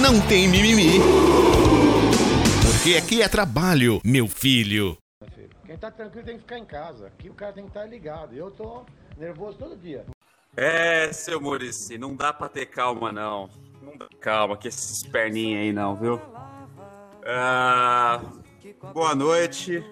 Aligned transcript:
não 0.00 0.20
tem 0.28 0.46
mimimi. 0.48 0.98
Porque 2.62 2.96
aqui 2.96 3.22
é 3.22 3.28
trabalho, 3.28 4.00
meu 4.04 4.28
filho. 4.28 4.96
Quem 5.66 5.76
tá 5.76 5.90
tranquilo 5.90 6.26
tem 6.26 6.36
que 6.36 6.42
ficar 6.42 6.58
em 6.58 6.64
casa. 6.64 7.06
Aqui 7.06 7.30
o 7.30 7.34
cara 7.34 7.52
tem 7.52 7.64
que 7.64 7.70
estar 7.70 7.86
ligado. 7.86 8.34
Eu 8.34 8.50
tô 8.50 8.84
nervoso 9.16 9.56
todo 9.58 9.76
dia. 9.76 10.04
É, 10.56 11.12
seu 11.12 11.40
Murici, 11.40 11.96
não 11.96 12.14
dá 12.14 12.32
pra 12.32 12.48
ter 12.48 12.66
calma, 12.66 13.10
não. 13.10 13.48
Não 13.82 13.96
dá 13.96 14.08
calma, 14.20 14.56
que 14.56 14.68
esses 14.68 15.02
perninhos 15.02 15.60
aí 15.60 15.72
não, 15.72 15.94
viu? 15.94 16.20
Ah, 17.24 18.20
boa 18.92 19.14
noite, 19.14 19.84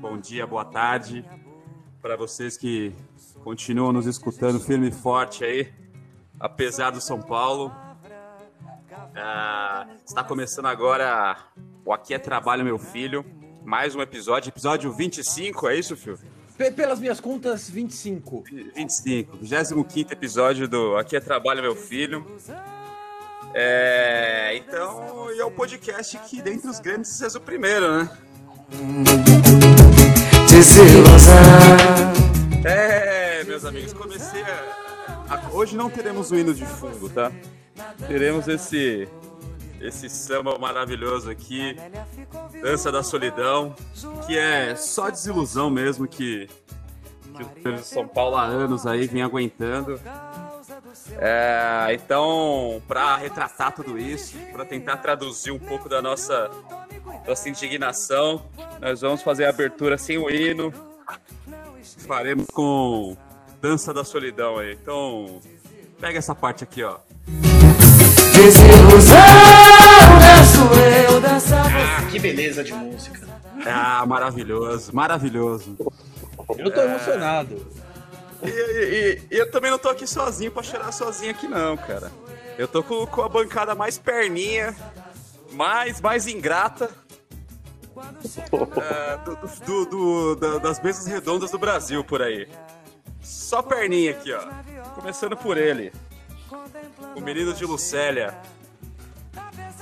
bom 0.00 0.16
dia, 0.16 0.46
boa 0.46 0.64
tarde 0.64 1.24
para 2.04 2.16
vocês 2.16 2.54
que 2.54 2.94
continuam 3.42 3.90
nos 3.90 4.04
escutando 4.04 4.60
firme 4.60 4.88
e 4.88 4.92
forte 4.92 5.42
aí, 5.42 5.72
apesar 6.38 6.90
do 6.90 7.00
São 7.00 7.18
Paulo. 7.18 7.74
Ah, 9.16 9.86
está 10.04 10.24
começando 10.24 10.66
agora 10.66 11.36
o 11.84 11.92
Aqui 11.92 12.14
é 12.14 12.18
Trabalho, 12.18 12.64
meu 12.64 12.78
filho. 12.78 13.24
Mais 13.64 13.94
um 13.94 14.02
episódio, 14.02 14.50
episódio 14.50 14.92
25, 14.92 15.68
é 15.68 15.76
isso, 15.76 15.96
filho? 15.96 16.18
Pelas 16.74 16.98
minhas 16.98 17.20
contas, 17.20 17.70
25. 17.70 18.44
25, 18.74 19.36
25 19.36 20.12
episódio 20.12 20.66
do 20.68 20.96
Aqui 20.96 21.16
é 21.16 21.20
Trabalho, 21.20 21.62
meu 21.62 21.76
filho. 21.76 22.26
É, 23.54 24.56
então, 24.56 25.32
e 25.32 25.38
é 25.38 25.44
o 25.44 25.50
podcast 25.50 26.18
que, 26.28 26.42
dentre 26.42 26.68
os 26.68 26.80
grandes, 26.80 27.22
é 27.22 27.38
o 27.38 27.40
primeiro, 27.40 27.98
né? 27.98 28.10
É, 32.64 33.44
meus 33.44 33.64
amigos, 33.64 33.92
comecei 33.92 34.42
a... 34.42 35.50
Hoje 35.52 35.76
não 35.76 35.88
teremos 35.88 36.32
o 36.32 36.36
hino 36.36 36.52
de 36.52 36.66
fundo, 36.66 37.08
tá? 37.08 37.30
Teremos 38.06 38.48
esse 38.48 39.08
esse 39.80 40.08
samba 40.08 40.58
maravilhoso 40.58 41.30
aqui, 41.30 41.76
Dança 42.62 42.90
da 42.90 43.02
Solidão, 43.02 43.74
que 44.26 44.38
é 44.38 44.74
só 44.74 45.10
desilusão 45.10 45.68
mesmo 45.68 46.08
que, 46.08 46.48
que 47.62 47.68
o 47.68 47.78
São 47.78 48.08
Paulo 48.08 48.36
há 48.36 48.44
anos 48.44 48.86
aí 48.86 49.06
vem 49.06 49.22
aguentando. 49.22 50.00
É, 51.18 51.88
então, 51.92 52.82
para 52.88 53.16
retratar 53.16 53.72
tudo 53.72 53.98
isso, 53.98 54.38
para 54.52 54.64
tentar 54.64 54.96
traduzir 54.98 55.50
um 55.50 55.58
pouco 55.58 55.88
da 55.88 56.00
nossa, 56.00 56.50
nossa 57.26 57.48
indignação, 57.48 58.42
nós 58.80 59.02
vamos 59.02 59.22
fazer 59.22 59.44
a 59.44 59.50
abertura 59.50 59.98
sem 59.98 60.16
o 60.16 60.30
hino. 60.30 60.72
Faremos 62.06 62.46
com 62.46 63.16
Dança 63.60 63.92
da 63.92 64.04
Solidão 64.04 64.58
aí. 64.58 64.72
Então, 64.72 65.40
pega 66.00 66.18
essa 66.18 66.34
parte 66.34 66.64
aqui, 66.64 66.82
ó. 66.82 66.98
Desilusão, 68.34 69.14
danço 70.20 70.74
eu, 71.08 71.20
dança 71.20 71.56
Ah, 71.62 72.02
que 72.10 72.18
beleza 72.18 72.64
de 72.64 72.72
música. 72.72 73.26
Ah, 73.64 74.04
maravilhoso, 74.06 74.94
maravilhoso. 74.94 75.76
Eu 76.58 76.70
tô 76.72 76.80
emocionado. 76.82 77.64
E, 78.42 78.48
e- 78.48 79.22
e 79.30 79.38
eu 79.38 79.50
também 79.50 79.70
não 79.70 79.78
tô 79.78 79.88
aqui 79.88 80.06
sozinho 80.06 80.50
pra 80.50 80.62
chorar 80.62 80.92
sozinho 80.92 81.30
aqui 81.30 81.46
não, 81.48 81.76
cara. 81.76 82.10
Eu 82.58 82.66
tô 82.68 82.82
com, 82.82 83.06
com 83.06 83.22
a 83.22 83.28
bancada 83.28 83.74
mais 83.74 83.98
perninha, 83.98 84.74
mais, 85.52 86.00
mais 86.00 86.26
ingrata 86.26 86.90
é, 87.96 89.16
do- 89.24 89.38
do- 89.64 89.86
do- 89.86 90.36
da- 90.36 90.58
das 90.58 90.82
mesas 90.82 91.06
redondas 91.06 91.50
do 91.52 91.58
Brasil 91.58 92.02
por 92.04 92.20
aí. 92.20 92.48
Só 93.22 93.62
perninha 93.62 94.10
aqui, 94.10 94.32
ó. 94.32 94.42
Começando 94.90 95.36
por 95.36 95.56
ele. 95.56 95.92
O 97.16 97.20
menino 97.20 97.52
de 97.52 97.64
Lucélia. 97.64 98.34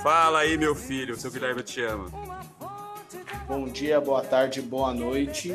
Fala 0.03 0.41
aí, 0.41 0.59
meu 0.59 0.75
filho, 0.75 1.17
seu 1.17 1.31
Guilherme 1.31 1.63
te 1.63 1.81
amo. 1.83 2.11
Bom 3.47 3.67
dia, 3.69 4.01
boa 4.01 4.23
tarde, 4.23 4.61
boa 4.61 4.93
noite. 4.93 5.55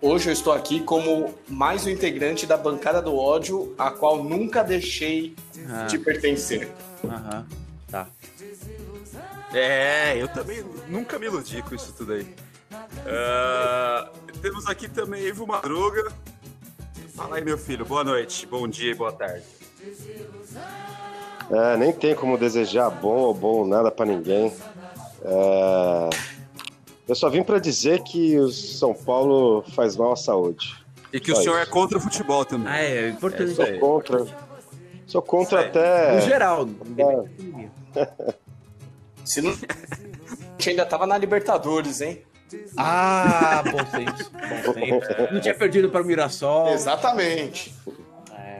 Hoje 0.00 0.28
eu 0.28 0.32
estou 0.32 0.52
aqui 0.52 0.80
como 0.80 1.34
mais 1.48 1.86
um 1.86 1.90
integrante 1.90 2.46
da 2.46 2.56
bancada 2.56 3.00
do 3.00 3.16
ódio, 3.16 3.74
a 3.78 3.90
qual 3.90 4.22
nunca 4.22 4.62
deixei 4.62 5.34
de 5.88 5.98
pertencer. 5.98 6.70
Aham, 7.04 7.46
tá. 7.90 8.06
É, 9.52 10.16
eu 10.16 10.28
também 10.28 10.64
nunca 10.88 11.18
me 11.18 11.26
iludi 11.26 11.62
com 11.62 11.74
isso 11.74 11.92
tudo 11.92 12.14
aí. 12.14 12.34
Ah, 13.06 14.10
temos 14.42 14.66
aqui 14.66 14.88
também 14.88 15.22
Ivo 15.22 15.46
Madruga. 15.46 16.12
Fala 17.14 17.36
aí, 17.36 17.44
meu 17.44 17.56
filho. 17.56 17.84
Boa 17.84 18.02
noite, 18.02 18.46
bom 18.46 18.66
dia 18.66 18.90
e 18.90 18.94
boa 18.94 19.12
tarde. 19.12 19.44
É, 21.50 21.76
nem 21.76 21.92
tem 21.92 22.14
como 22.14 22.38
desejar 22.38 22.90
bom 22.90 23.16
ou 23.18 23.34
bom 23.34 23.66
nada 23.66 23.90
pra 23.90 24.06
ninguém. 24.06 24.52
É, 25.22 26.10
Eu 27.06 27.14
só 27.14 27.28
vim 27.28 27.42
pra 27.42 27.58
dizer 27.58 28.02
que 28.02 28.38
o 28.38 28.48
São 28.50 28.94
Paulo 28.94 29.62
faz 29.74 29.96
mal 29.96 30.12
à 30.12 30.16
saúde. 30.16 30.74
E 31.12 31.20
que 31.20 31.30
o 31.30 31.36
Só 31.36 31.42
senhor 31.42 31.60
isso. 31.60 31.68
é 31.68 31.70
contra 31.70 31.98
o 31.98 32.00
futebol 32.00 32.44
também. 32.44 32.72
Ah, 32.72 32.80
é 32.82 33.08
importante. 33.10 33.54
Sou 33.54 33.78
contra. 33.78 34.26
Sou 35.06 35.22
contra 35.22 35.60
até. 35.60 36.14
No 36.16 36.20
geral. 36.22 36.68
Se 39.24 39.40
não... 39.42 39.50
A 39.52 39.54
gente 40.56 40.70
ainda 40.70 40.86
tava 40.86 41.06
na 41.06 41.16
Libertadores, 41.18 42.00
hein? 42.00 42.22
Ah, 42.76 43.62
bom 43.64 43.84
tempo. 43.84 44.30
Bom 44.66 44.72
tempo. 45.06 45.32
Não 45.34 45.40
tinha 45.40 45.54
perdido 45.54 45.90
para 45.90 46.02
o 46.02 46.04
Mirassol. 46.06 46.68
Exatamente. 46.72 47.74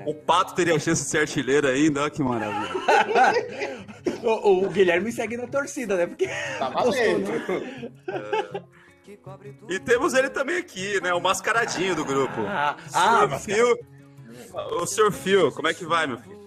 O 0.06 0.14
Pato 0.14 0.54
teria 0.54 0.78
chance 0.78 1.02
de 1.02 1.08
ser 1.08 1.18
artilheiro 1.18 1.66
ainda, 1.66 2.02
olha 2.02 2.10
que 2.10 2.22
maravilha. 2.22 3.84
O, 4.22 4.64
o 4.64 4.70
Guilherme 4.70 5.12
segue 5.12 5.36
na 5.36 5.46
torcida, 5.46 5.96
né? 5.96 6.06
Porque 6.06 6.28
Tá 6.58 6.70
valendo. 6.70 7.30
E 9.68 9.78
temos 9.78 10.14
ele 10.14 10.30
também 10.30 10.56
aqui, 10.56 11.00
né? 11.02 11.12
O 11.12 11.20
mascaradinho 11.20 11.94
do 11.94 12.04
grupo. 12.04 12.40
Ah, 12.46 12.76
o 13.30 13.34
ah, 13.34 13.38
Fio. 13.38 13.78
O 14.80 14.86
senhor 14.86 15.12
Fio, 15.12 15.52
como 15.52 15.68
é 15.68 15.74
que 15.74 15.84
vai, 15.84 16.06
meu 16.06 16.18
filho? 16.18 16.38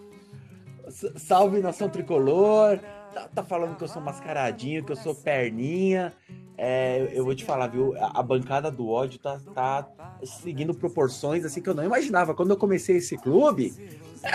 S- 0.87 1.13
Salve 1.17 1.59
nação 1.59 1.89
tricolor. 1.89 2.79
Tá, 3.17 3.29
tá 3.35 3.43
falando 3.43 3.75
que 3.75 3.83
eu 3.83 3.87
sou 3.87 3.99
mascaradinho, 4.01 4.83
que 4.85 4.91
eu 4.91 4.95
sou 4.95 5.15
perninha. 5.15 6.13
É, 6.55 7.09
eu 7.13 7.23
vou 7.25 7.33
te 7.35 7.43
falar, 7.43 7.67
viu? 7.67 7.95
A, 7.97 8.19
a 8.19 8.23
bancada 8.23 8.69
do 8.69 8.87
ódio 8.89 9.17
tá, 9.19 9.39
tá 9.55 9.87
seguindo 10.23 10.73
proporções 10.73 11.43
assim 11.43 11.61
que 11.61 11.69
eu 11.69 11.73
não 11.73 11.83
imaginava. 11.83 12.35
Quando 12.35 12.51
eu 12.51 12.57
comecei 12.57 12.97
esse 12.97 13.17
clube, 13.17 13.73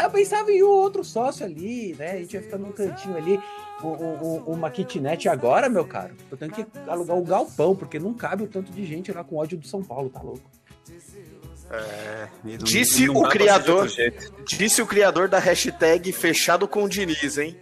eu 0.03 0.11
pensava 0.11 0.51
em 0.51 0.63
um 0.65 0.69
outro 0.69 1.05
sócio 1.05 1.45
ali, 1.47 1.95
né? 1.99 2.13
A 2.13 2.17
gente 2.19 2.35
ia 2.35 2.43
ficar 2.43 2.59
num 2.59 2.73
cantinho 2.73 3.17
ali, 3.17 3.39
um- 3.85 3.89
um- 3.89 4.23
um- 4.25 4.37
uma 4.53 4.71
kitnet. 4.71 5.29
Agora, 5.29 5.69
meu 5.69 5.85
caro, 5.85 6.15
eu 6.31 6.37
tenho 6.37 6.51
que 6.53 6.67
alugar 6.89 7.17
o 7.17 7.23
galpão, 7.25 7.75
porque 7.77 7.99
não 8.01 8.15
cabe 8.15 8.43
o 8.45 8.49
tanto 8.49 8.73
de 8.73 8.85
gente 8.85 9.13
lá 9.13 9.23
com 9.23 9.37
ódio 9.37 9.59
do 9.59 9.67
São 9.67 9.83
Paulo, 9.83 10.09
tá 10.11 10.21
louco? 10.23 10.43
É, 11.71 12.29
não- 12.45 12.57
Disse 12.59 13.07
não 13.07 13.17
o 13.17 13.29
criador-. 13.29 13.89
Disse 14.47 14.83
o 14.83 14.87
criador 14.87 15.29
da 15.29 15.39
hashtag 15.39 16.13
fechado 16.13 16.67
com 16.69 16.85
o 16.85 16.89
Diniz, 16.89 17.39
hein? 17.39 17.57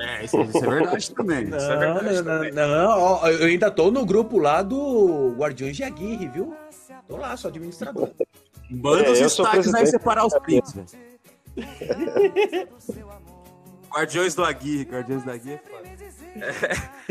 É, 0.00 0.24
isso, 0.24 0.40
isso 0.40 0.56
é 0.58 0.68
verdade 0.68 1.10
também. 1.14 1.44
Isso 1.44 1.54
é 1.56 1.74
Não, 1.74 1.78
verdade 1.94 2.16
não, 2.16 2.24
também. 2.24 2.52
não, 2.52 2.68
não, 2.68 2.88
ó, 3.00 3.28
eu 3.28 3.46
ainda 3.46 3.70
tô 3.70 3.90
no 3.90 4.04
grupo 4.06 4.38
lá 4.38 4.62
do 4.62 5.34
Guardiões 5.36 5.76
de 5.76 5.84
Aguirre, 5.84 6.28
viu? 6.28 6.54
Tô 7.08 7.16
lá, 7.16 7.36
sou 7.36 7.48
administrador. 7.48 8.08
Manda 8.70 9.04
É, 9.04 9.10
os 9.10 9.18
destaques 9.18 9.74
aí 9.74 9.86
separar 9.86 10.24
os 10.26 10.38
prints, 10.38 10.72
velho. 10.72 10.86
Guardiões 13.92 14.34
do 14.34 14.44
Agui, 14.44 14.82
Guardiões 14.82 15.24
do 15.24 15.30
Agui 15.30 15.52
é 15.52 15.58
foda. 15.58 15.88
É. 15.88 17.00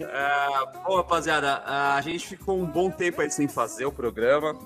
É, 0.00 0.82
bom, 0.86 0.96
rapaziada, 0.96 1.62
a 1.64 2.00
gente 2.00 2.26
ficou 2.26 2.58
um 2.58 2.64
bom 2.64 2.90
tempo 2.90 3.20
aí 3.20 3.30
sem 3.30 3.46
fazer 3.46 3.84
o 3.84 3.92
programa. 3.92 4.58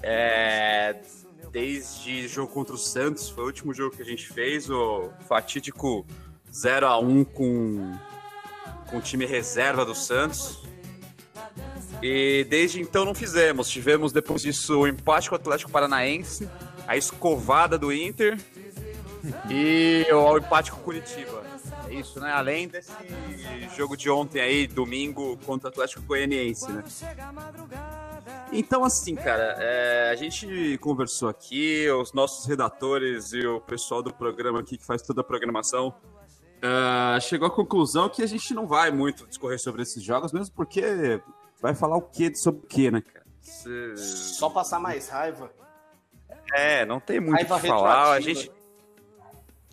É, 0.00 0.94
desde 1.50 2.24
o 2.26 2.28
jogo 2.28 2.52
contra 2.52 2.72
o 2.74 2.78
Santos, 2.78 3.28
foi 3.28 3.42
o 3.42 3.46
último 3.48 3.74
jogo 3.74 3.96
que 3.96 4.02
a 4.02 4.04
gente 4.04 4.28
fez, 4.32 4.70
o 4.70 5.10
fatídico 5.26 6.06
0x1 6.52 7.24
com, 7.26 7.92
com 8.88 8.98
o 8.98 9.00
time 9.00 9.26
reserva 9.26 9.84
do 9.84 9.94
Santos. 9.94 10.60
E 12.02 12.46
desde 12.48 12.80
então 12.80 13.04
não 13.04 13.14
fizemos. 13.14 13.68
Tivemos 13.68 14.12
depois 14.12 14.42
disso 14.42 14.80
o 14.80 14.86
empate 14.86 15.28
com 15.28 15.36
o 15.36 15.38
Atlético 15.38 15.70
Paranaense, 15.70 16.48
a 16.86 16.96
escovada 16.96 17.78
do 17.78 17.92
Inter 17.92 18.38
e 19.50 20.06
o 20.12 20.38
empate 20.38 20.72
com 20.72 20.80
o 20.80 20.82
Curitiba. 20.82 21.42
É 21.88 21.94
isso, 21.94 22.20
né? 22.20 22.30
Além 22.32 22.68
desse 22.68 22.92
jogo 23.76 23.96
de 23.96 24.08
ontem 24.08 24.40
aí, 24.40 24.66
domingo, 24.66 25.36
contra 25.44 25.68
o 25.68 25.72
Atlético 25.72 26.02
Goianiense, 26.02 26.70
né? 26.70 26.84
Então, 28.52 28.84
assim, 28.84 29.14
cara, 29.14 29.56
é, 29.58 30.10
a 30.10 30.14
gente 30.14 30.78
conversou 30.78 31.28
aqui, 31.28 31.88
os 31.90 32.12
nossos 32.12 32.46
redatores 32.46 33.32
e 33.32 33.46
o 33.46 33.60
pessoal 33.60 34.02
do 34.02 34.12
programa 34.12 34.60
aqui 34.60 34.76
que 34.78 34.84
faz 34.84 35.02
toda 35.02 35.20
a 35.20 35.24
programação 35.24 35.94
uh, 36.62 37.20
chegou 37.20 37.48
à 37.48 37.50
conclusão 37.50 38.08
que 38.08 38.22
a 38.22 38.26
gente 38.26 38.54
não 38.54 38.66
vai 38.66 38.90
muito 38.90 39.26
discorrer 39.26 39.58
sobre 39.58 39.82
esses 39.82 40.02
jogos, 40.02 40.32
mesmo 40.32 40.54
porque 40.54 41.20
vai 41.60 41.74
falar 41.74 41.96
o 41.96 42.02
que 42.02 42.34
sobre 42.36 42.60
o 42.64 42.66
que, 42.66 42.90
né, 42.90 43.00
cara? 43.00 43.26
Se... 43.40 43.96
Só 43.96 44.48
passar 44.50 44.78
mais 44.78 45.08
raiva. 45.08 45.50
É, 46.54 46.84
não 46.84 47.00
tem 47.00 47.20
muito 47.20 47.52
o 47.52 47.60
que 47.60 47.66
falar. 47.66 48.12
A 48.12 48.20
gente 48.20 48.50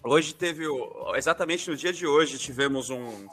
Hoje 0.09 0.33
teve 0.33 0.65
o, 0.65 1.13
exatamente 1.15 1.69
no 1.69 1.75
dia 1.75 1.91
de 1.91 2.07
hoje 2.07 2.37
tivemos 2.37 2.89
um 2.89 3.27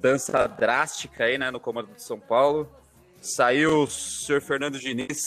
dança 0.00 0.48
drástica 0.48 1.24
aí, 1.24 1.38
né, 1.38 1.52
no 1.52 1.60
comando 1.60 1.94
de 1.94 2.02
São 2.02 2.18
Paulo. 2.18 2.68
Saiu 3.20 3.82
o 3.82 3.86
senhor 3.86 4.40
Fernando 4.40 4.76
Diniz 4.76 5.20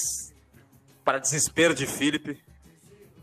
para 1.06 1.20
desespero 1.20 1.74
de 1.74 1.86
Felipe. 1.86 2.38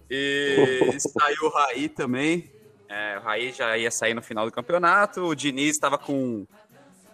E 0.09 0.97
saiu 0.99 1.45
o 1.45 1.49
Raí 1.51 1.89
também. 1.91 2.51
É, 2.91 3.19
o 3.19 3.23
Raí 3.23 3.53
já 3.53 3.79
ia 3.79 3.91
sair 3.91 4.15
no 4.15 4.21
final 4.21 4.45
do 4.45 4.53
campeonato. 4.53 5.23
O 5.23 5.35
Diniz 5.35 5.71
estava 5.71 5.97
com 5.97 6.45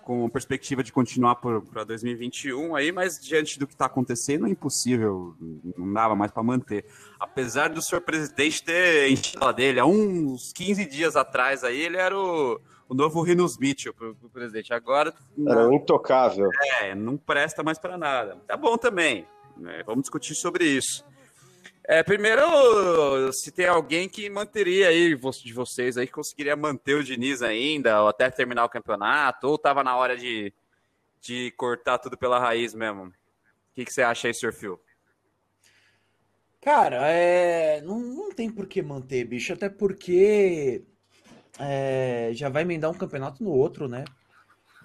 com 0.06 0.28
perspectiva 0.28 0.84
de 0.84 0.92
continuar 0.92 1.34
para 1.34 1.82
2021 1.82 2.76
aí, 2.76 2.92
mas 2.92 3.18
diante 3.18 3.58
do 3.58 3.66
que 3.66 3.74
está 3.74 3.86
acontecendo 3.86 4.46
é 4.46 4.50
impossível, 4.50 5.34
não 5.76 5.92
dava 5.92 6.14
mais 6.14 6.30
para 6.30 6.44
manter. 6.44 6.84
Apesar 7.18 7.70
do 7.70 7.82
senhor 7.82 8.00
presidente 8.02 8.62
ter 8.62 9.10
enchido 9.10 9.52
dele 9.52 9.80
há 9.80 9.84
uns 9.84 10.52
15 10.52 10.86
dias 10.86 11.16
atrás 11.16 11.64
aí, 11.64 11.80
ele 11.80 11.96
era 11.96 12.16
o, 12.16 12.60
o 12.88 12.94
novo 12.94 13.20
Rinos 13.20 13.58
Mitchell 13.58 13.92
para 13.92 14.10
o 14.10 14.30
presidente. 14.32 14.72
Agora 14.72 15.12
era 15.44 15.68
um 15.68 15.72
intocável. 15.72 16.50
É, 16.82 16.94
não 16.94 17.16
presta 17.16 17.64
mais 17.64 17.76
para 17.76 17.98
nada. 17.98 18.36
Tá 18.46 18.56
bom 18.56 18.78
também. 18.78 19.26
Né? 19.56 19.82
Vamos 19.84 20.02
discutir 20.02 20.36
sobre 20.36 20.66
isso. 20.66 21.04
É, 21.88 22.02
primeiro, 22.02 22.42
se 23.32 23.52
tem 23.52 23.66
alguém 23.66 24.08
que 24.08 24.28
manteria 24.28 24.88
aí 24.88 25.14
de 25.14 25.52
vocês 25.52 25.96
aí, 25.96 26.04
que 26.04 26.12
conseguiria 26.12 26.56
manter 26.56 26.94
o 26.94 27.04
Diniz 27.04 27.42
ainda, 27.42 28.02
ou 28.02 28.08
até 28.08 28.28
terminar 28.28 28.64
o 28.64 28.68
campeonato, 28.68 29.46
ou 29.46 29.56
tava 29.56 29.84
na 29.84 29.96
hora 29.96 30.16
de, 30.16 30.52
de 31.20 31.52
cortar 31.52 31.98
tudo 31.98 32.18
pela 32.18 32.40
raiz 32.40 32.74
mesmo. 32.74 33.04
O 33.04 33.12
que, 33.72 33.84
que 33.84 33.92
você 33.92 34.02
acha 34.02 34.26
aí, 34.26 34.34
Sr. 34.34 34.52
Phil? 34.52 34.80
Cara, 36.60 37.06
é... 37.08 37.80
não, 37.82 38.00
não 38.00 38.32
tem 38.32 38.50
por 38.50 38.66
que 38.66 38.82
manter, 38.82 39.24
bicho, 39.24 39.52
até 39.52 39.68
porque 39.68 40.82
é... 41.56 42.30
já 42.32 42.48
vai 42.48 42.62
emendar 42.62 42.90
um 42.90 42.98
campeonato 42.98 43.44
no 43.44 43.50
outro, 43.50 43.86
né? 43.86 44.04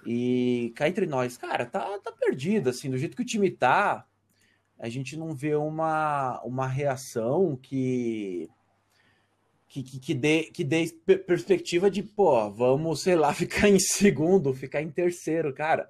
E 0.06 0.72
cá 0.76 0.88
entre 0.88 1.06
nós, 1.06 1.36
cara, 1.36 1.66
tá, 1.66 1.98
tá 1.98 2.12
perdido, 2.12 2.70
assim, 2.70 2.88
do 2.88 2.98
jeito 2.98 3.16
que 3.16 3.22
o 3.22 3.26
time 3.26 3.50
tá 3.50 4.06
a 4.82 4.88
gente 4.88 5.16
não 5.16 5.32
vê 5.32 5.54
uma, 5.54 6.42
uma 6.42 6.66
reação 6.66 7.56
que, 7.62 8.50
que, 9.68 9.80
que, 9.80 10.00
que, 10.00 10.12
dê, 10.12 10.42
que 10.52 10.64
dê 10.64 10.88
perspectiva 11.24 11.88
de, 11.88 12.02
pô, 12.02 12.50
vamos, 12.50 13.00
sei 13.00 13.14
lá, 13.14 13.32
ficar 13.32 13.68
em 13.68 13.78
segundo, 13.78 14.52
ficar 14.52 14.82
em 14.82 14.90
terceiro, 14.90 15.54
cara. 15.54 15.88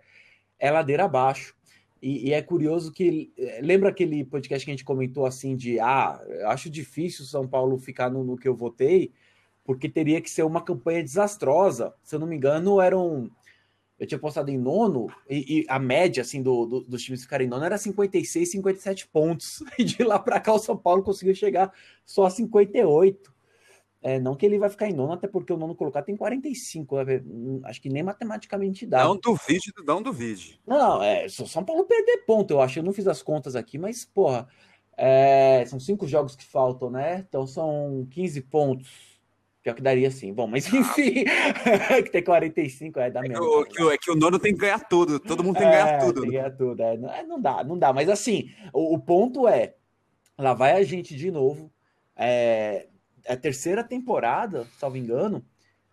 É 0.58 0.70
ladeira 0.70 1.06
abaixo. 1.06 1.54
E, 2.02 2.28
e, 2.28 2.32
é 2.34 2.42
curioso 2.42 2.92
que. 2.92 3.32
Lembra 3.62 3.88
aquele 3.88 4.24
podcast 4.24 4.62
que 4.62 4.70
a 4.70 4.74
gente 4.74 4.84
comentou 4.84 5.24
assim 5.24 5.56
de 5.56 5.80
ah, 5.80 6.20
acho 6.48 6.68
difícil 6.68 7.24
São 7.24 7.48
Paulo 7.48 7.78
ficar 7.78 8.10
no, 8.10 8.22
no 8.22 8.36
que 8.36 8.46
eu 8.46 8.54
votei, 8.54 9.10
porque 9.64 9.88
teria 9.88 10.20
que 10.20 10.28
ser 10.28 10.42
uma 10.42 10.62
campanha 10.62 11.02
desastrosa. 11.02 11.94
Se 12.02 12.14
eu 12.14 12.20
não 12.20 12.26
me 12.26 12.36
engano, 12.36 12.78
eram 12.78 13.30
eu 14.02 14.06
tinha 14.06 14.19
postado 14.19 14.50
em 14.50 14.58
nono, 14.58 15.06
e, 15.31 15.60
e 15.60 15.66
a 15.69 15.78
média, 15.78 16.22
assim, 16.22 16.43
do, 16.43 16.66
do, 16.66 16.81
dos 16.81 17.04
times 17.04 17.22
ficarem 17.22 17.46
em 17.46 17.50
nono 17.50 17.64
era 17.64 17.78
56, 17.78 18.50
57 18.50 19.06
pontos. 19.06 19.62
E 19.78 19.84
de 19.84 20.02
lá 20.02 20.19
para 20.19 20.40
cá 20.40 20.52
o 20.52 20.58
São 20.58 20.76
Paulo 20.76 21.04
conseguiu 21.04 21.37
chegar 21.37 21.72
só 22.04 22.26
a 22.26 22.31
58. 22.31 23.32
É, 24.02 24.19
não 24.19 24.34
que 24.34 24.44
ele 24.44 24.58
vai 24.58 24.69
ficar 24.69 24.88
em 24.88 24.93
nono, 24.93 25.12
até 25.12 25.28
porque 25.28 25.52
o 25.52 25.56
nono 25.56 25.76
colocado 25.76 26.06
tem 26.06 26.16
45. 26.16 27.04
Né? 27.04 27.22
Acho 27.62 27.81
que 27.81 27.88
nem 27.88 28.02
matematicamente 28.02 28.84
dá. 28.84 29.04
Não 29.04 29.16
duvide, 29.16 29.72
não 29.87 30.02
duvide. 30.02 30.60
Não, 30.66 31.00
é 31.00 31.28
só 31.28 31.46
São 31.46 31.64
Paulo 31.64 31.84
perder 31.84 32.25
ponto, 32.26 32.50
eu 32.50 32.60
acho. 32.60 32.81
Eu 32.81 32.82
não 32.82 32.93
fiz 32.93 33.06
as 33.06 33.22
contas 33.22 33.55
aqui, 33.55 33.78
mas, 33.78 34.05
porra, 34.05 34.48
é, 34.96 35.64
são 35.64 35.78
cinco 35.78 36.08
jogos 36.08 36.34
que 36.34 36.44
faltam, 36.44 36.90
né? 36.90 37.25
Então 37.28 37.46
são 37.46 38.05
15 38.10 38.40
pontos 38.40 39.11
Pior 39.62 39.74
que 39.74 39.82
daria 39.82 40.10
sim. 40.10 40.32
Bom, 40.34 40.48
mas 40.48 40.66
enfim, 40.72 41.24
que 42.04 42.10
tem 42.10 42.22
45, 42.22 42.98
é, 42.98 43.10
dá 43.10 43.20
é 43.20 43.28
mesmo. 43.28 43.64
Que, 43.66 43.82
o, 43.82 43.90
é 43.90 43.96
que 43.96 44.10
o 44.10 44.16
nono 44.16 44.38
tem 44.38 44.52
que 44.52 44.58
ganhar 44.58 44.80
tudo. 44.80 45.20
Todo 45.20 45.44
mundo 45.44 45.56
tem 45.56 45.66
que 45.66 45.72
ganhar 45.72 45.88
é, 45.88 45.98
tudo. 45.98 46.20
Tem 46.20 46.30
que 46.30 46.36
ganhar 46.36 46.50
tudo. 46.50 46.82
É, 46.82 46.96
não, 46.96 47.14
é, 47.14 47.22
não, 47.22 47.40
dá, 47.40 47.64
não 47.64 47.78
dá. 47.78 47.92
Mas 47.92 48.08
assim, 48.08 48.50
o, 48.72 48.94
o, 48.94 48.98
ponto 48.98 49.46
é: 49.46 49.74
lá 50.36 50.52
vai 50.52 50.72
a 50.72 50.82
gente 50.82 51.14
de 51.14 51.30
novo. 51.30 51.72
É, 52.16 52.88
é 53.24 53.34
a 53.34 53.36
terceira 53.36 53.84
temporada, 53.84 54.66
salvo 54.78 54.96
engano, 54.96 55.44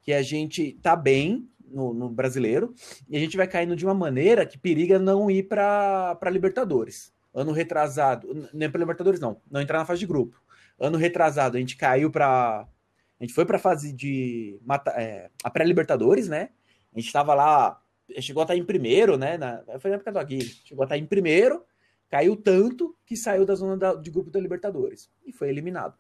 que 0.02 0.14
a 0.14 0.24
gente 0.24 0.74
tá 0.82 0.96
bem 0.96 1.48
no, 1.72 1.94
no, 1.94 2.10
brasileiro 2.10 2.74
e 3.08 3.16
a 3.16 3.20
gente 3.20 3.38
vai 3.38 3.48
caindo 3.48 3.76
de 3.76 3.86
uma 3.86 3.94
maneira 3.94 4.48
que 4.48 4.58
periga 4.58 4.98
não 4.98 5.30
ir 5.30 5.44
para 5.44 6.18
Libertadores. 6.32 7.14
Ano 7.32 7.52
retrasado, 7.52 8.50
nem 8.52 8.70
para 8.70 8.80
Libertadores, 8.80 9.20
não, 9.20 9.40
não 9.50 9.62
entrar 9.62 9.78
na 9.78 9.86
fase 9.86 10.00
de 10.00 10.08
grupo. 10.08 10.42
Ano 10.80 10.98
retrasado, 10.98 11.58
a 11.58 11.60
gente 11.60 11.78
caiu 11.78 12.10
para 12.10 12.68
a 13.20 13.24
gente 13.24 13.34
foi 13.34 13.46
para 13.46 13.58
a 13.58 13.60
fase 13.60 13.92
de 13.92 14.60
é, 14.96 15.30
a 15.44 15.50
pré-Libertadores, 15.50 16.30
né? 16.30 16.50
A 16.94 17.00
gente 17.00 17.08
estava 17.08 17.34
lá, 17.34 17.82
chegou 18.20 18.42
a 18.42 18.46
estar 18.46 18.56
em 18.56 18.64
primeiro, 18.64 19.18
né? 19.18 19.38
Na, 19.38 19.64
foi 19.80 19.92
na 19.92 19.96
época 19.96 20.12
do 20.12 20.20
Aguirre. 20.20 20.56
Chegou 20.64 20.84
a 20.84 20.86
estar 20.86 20.98
em 20.98 21.06
primeiro, 21.06 21.66
caiu 22.10 22.36
tanto 22.36 22.96
que 23.06 23.18
saiu 23.18 23.46
da 23.46 23.56
zona 23.56 23.76
da, 23.76 23.94
de 23.94 24.10
grupo 24.10 24.32
da 24.32 24.40
Libertadores 24.40 25.12
e 25.26 25.34
foi 25.34 25.50
eliminado. 25.50 25.96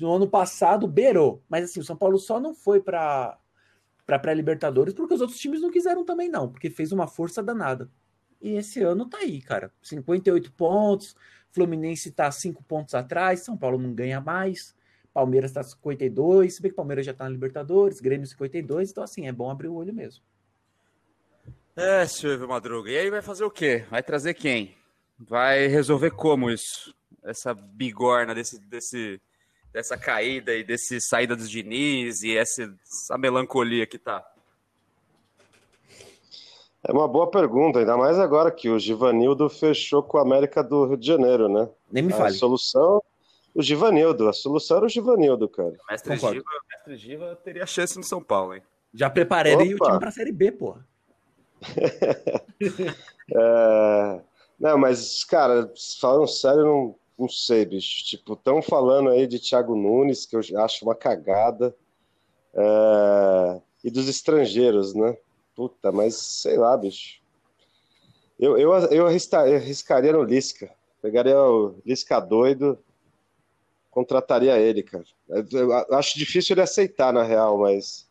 No 0.00 0.14
ano 0.14 0.26
passado, 0.26 0.88
beirou. 0.88 1.42
Mas 1.48 1.64
assim, 1.64 1.80
o 1.80 1.84
São 1.84 1.96
Paulo 1.96 2.18
só 2.18 2.40
não 2.40 2.54
foi 2.54 2.80
para 2.80 3.38
para 4.04 4.18
pré-Libertadores 4.18 4.92
porque 4.94 5.14
os 5.14 5.20
outros 5.20 5.38
times 5.38 5.60
não 5.60 5.70
quiseram 5.70 6.04
também, 6.04 6.28
não, 6.28 6.50
porque 6.50 6.68
fez 6.68 6.90
uma 6.90 7.06
força 7.06 7.40
danada. 7.42 7.88
E 8.40 8.56
esse 8.56 8.82
ano 8.82 9.08
tá 9.08 9.18
aí, 9.18 9.40
cara. 9.40 9.72
58 9.80 10.52
pontos, 10.52 11.14
Fluminense 11.52 12.10
tá 12.10 12.30
5 12.30 12.64
pontos 12.64 12.94
atrás, 12.94 13.40
São 13.40 13.56
Paulo 13.56 13.78
não 13.78 13.94
ganha 13.94 14.20
mais. 14.20 14.74
Palmeiras 15.12 15.50
está 15.50 15.62
52, 15.62 16.54
se 16.54 16.62
bem 16.62 16.70
que 16.70 16.76
Palmeiras 16.76 17.04
já 17.04 17.12
está 17.12 17.24
na 17.24 17.30
Libertadores, 17.30 18.00
Grêmio 18.00 18.26
52, 18.26 18.90
então 18.90 19.04
assim, 19.04 19.26
é 19.26 19.32
bom 19.32 19.50
abrir 19.50 19.68
o 19.68 19.74
olho 19.74 19.92
mesmo. 19.92 20.22
É, 21.76 22.06
Silvio 22.06 22.48
Madruga. 22.48 22.90
E 22.90 22.98
aí 22.98 23.10
vai 23.10 23.22
fazer 23.22 23.44
o 23.44 23.50
quê? 23.50 23.84
Vai 23.90 24.02
trazer 24.02 24.34
quem? 24.34 24.74
Vai 25.18 25.66
resolver 25.68 26.10
como 26.10 26.50
isso? 26.50 26.94
Essa 27.22 27.54
bigorna 27.54 28.34
desse, 28.34 28.58
desse, 28.60 29.20
dessa 29.72 29.96
caída 29.96 30.52
e 30.54 30.64
desse 30.64 31.00
saída 31.00 31.34
dos 31.34 31.48
Diniz 31.48 32.22
e 32.22 32.36
essa, 32.36 32.62
essa 32.82 33.16
melancolia 33.16 33.86
que 33.86 33.98
tá? 33.98 34.26
É 36.84 36.92
uma 36.92 37.06
boa 37.06 37.30
pergunta, 37.30 37.78
ainda 37.78 37.96
mais 37.96 38.18
agora 38.18 38.50
que 38.50 38.68
o 38.68 38.78
Givanildo 38.78 39.48
fechou 39.48 40.02
com 40.02 40.18
a 40.18 40.22
América 40.22 40.64
do 40.64 40.84
Rio 40.84 40.96
de 40.96 41.06
Janeiro, 41.06 41.48
né? 41.48 41.68
Nem 41.90 42.02
me 42.02 42.12
fale. 42.12 42.34
A 42.34 42.38
solução 42.38 43.00
o 43.54 43.62
Givanildo, 43.62 44.28
a 44.28 44.32
solução 44.32 44.78
era 44.78 44.86
o 44.86 44.88
Givanildo, 44.88 45.48
cara. 45.48 45.70
O 45.70 45.90
mestre, 45.90 46.16
Giva, 46.16 46.30
o 46.30 46.68
mestre 46.70 46.96
Giva 46.96 47.36
teria 47.36 47.66
chance 47.66 47.96
no 47.98 48.04
São 48.04 48.22
Paulo, 48.22 48.54
hein? 48.54 48.62
Já 48.94 49.10
preparei 49.10 49.54
o 49.54 49.58
time 49.58 49.98
pra 49.98 50.10
Série 50.10 50.32
B, 50.32 50.52
porra. 50.52 50.86
é... 53.34 54.20
Não, 54.58 54.78
mas, 54.78 55.24
cara, 55.24 55.70
falando 56.00 56.28
sério, 56.28 56.64
não, 56.64 56.94
não 57.18 57.28
sei, 57.28 57.64
bicho. 57.64 58.04
Tipo, 58.04 58.34
estão 58.34 58.62
falando 58.62 59.10
aí 59.10 59.26
de 59.26 59.38
Thiago 59.38 59.74
Nunes, 59.74 60.24
que 60.24 60.36
eu 60.36 60.40
acho 60.60 60.84
uma 60.84 60.94
cagada. 60.94 61.74
É... 62.54 63.60
E 63.84 63.90
dos 63.90 64.08
estrangeiros, 64.08 64.94
né? 64.94 65.16
Puta, 65.54 65.92
mas 65.92 66.14
sei 66.14 66.56
lá, 66.56 66.76
bicho. 66.76 67.20
Eu, 68.38 68.56
eu, 68.56 68.72
eu 68.90 69.06
arriscaria 69.06 70.12
no 70.12 70.22
Lisca. 70.22 70.70
Pegaria 71.00 71.38
o 71.38 71.76
Lisca 71.84 72.20
doido 72.20 72.78
contrataria 73.92 74.58
ele, 74.58 74.82
cara. 74.82 75.04
Eu 75.28 75.94
acho 75.94 76.18
difícil 76.18 76.54
ele 76.54 76.62
aceitar, 76.62 77.12
na 77.12 77.22
real, 77.22 77.58
mas 77.58 78.08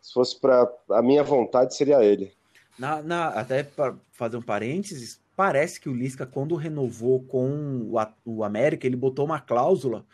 se 0.00 0.12
fosse 0.12 0.40
para 0.40 0.68
a 0.90 1.02
minha 1.02 1.22
vontade, 1.22 1.76
seria 1.76 2.02
ele. 2.02 2.32
Na, 2.78 3.02
na, 3.02 3.28
até 3.28 3.62
para 3.62 3.94
fazer 4.10 4.38
um 4.38 4.42
parênteses, 4.42 5.20
parece 5.36 5.78
que 5.78 5.88
o 5.88 5.94
Lisca, 5.94 6.26
quando 6.26 6.56
renovou 6.56 7.22
com 7.22 7.90
o, 7.92 7.96
o 8.24 8.42
América, 8.42 8.86
ele 8.86 8.96
botou 8.96 9.24
uma 9.26 9.40
cláusula 9.40 10.04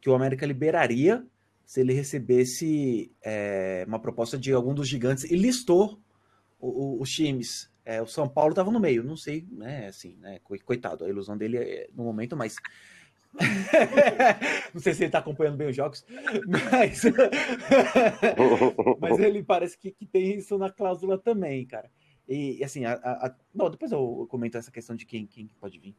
que 0.00 0.10
o 0.10 0.14
América 0.14 0.46
liberaria 0.46 1.24
se 1.64 1.80
ele 1.80 1.92
recebesse 1.92 3.10
é, 3.22 3.84
uma 3.88 3.98
proposta 3.98 4.38
de 4.38 4.52
algum 4.52 4.74
dos 4.74 4.88
gigantes 4.88 5.24
e 5.24 5.36
listou 5.36 5.98
o, 6.60 6.68
o, 6.68 7.02
os 7.02 7.10
times. 7.10 7.70
É, 7.84 8.02
o 8.02 8.06
São 8.06 8.28
Paulo 8.28 8.50
estava 8.50 8.70
no 8.70 8.80
meio, 8.80 9.02
não 9.02 9.16
sei, 9.16 9.46
né? 9.50 9.86
Assim, 9.86 10.16
né? 10.20 10.40
Coitado, 10.64 11.04
a 11.04 11.08
ilusão 11.08 11.38
dele 11.38 11.56
é 11.56 11.88
no 11.94 12.04
momento, 12.04 12.36
mas 12.36 12.56
não 14.74 14.80
sei 14.80 14.94
se 14.94 15.00
ele 15.00 15.08
está 15.08 15.18
acompanhando 15.18 15.56
bem 15.56 15.68
os 15.68 15.76
jogos, 15.76 16.04
mas, 16.46 17.02
mas 19.00 19.18
ele 19.18 19.42
parece 19.42 19.78
que, 19.78 19.90
que, 19.90 20.06
tem 20.06 20.36
isso 20.36 20.58
na 20.58 20.70
cláusula 20.70 21.18
também, 21.18 21.66
cara. 21.66 21.90
E 22.28 22.62
assim, 22.62 22.84
a, 22.84 22.94
a, 22.94 23.34
depois 23.70 23.92
eu 23.92 24.26
comento 24.30 24.58
essa 24.58 24.70
questão 24.70 24.96
de 24.96 25.06
quem, 25.06 25.26
quem 25.26 25.46
pode 25.60 25.78
vir. 25.78 25.96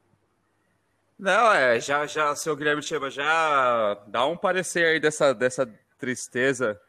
Não, 1.18 1.52
é, 1.52 1.80
já, 1.80 2.06
já, 2.06 2.36
seu 2.36 2.56
Guilherme 2.56 2.82
Cheba, 2.82 3.10
já 3.10 3.96
dá 4.08 4.26
um 4.26 4.38
parecer 4.38 4.86
aí 4.86 5.00
dessa, 5.00 5.34
dessa 5.34 5.66
tristeza 5.98 6.80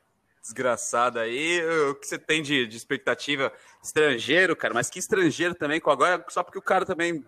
desgraçada 0.41 1.21
aí. 1.21 1.61
O 1.91 1.95
que 1.97 2.07
você 2.07 2.19
tem 2.19 2.43
de, 2.43 2.67
de 2.67 2.77
expectativa? 2.77 3.53
Estrangeiro, 3.83 4.55
cara, 4.55 4.73
mas 4.73 4.89
que 4.89 4.99
estrangeiro 4.99 5.55
também, 5.55 5.81
agora, 5.85 6.25
só 6.29 6.43
porque 6.43 6.59
o 6.59 6.63
cara 6.63 6.87
também 6.87 7.25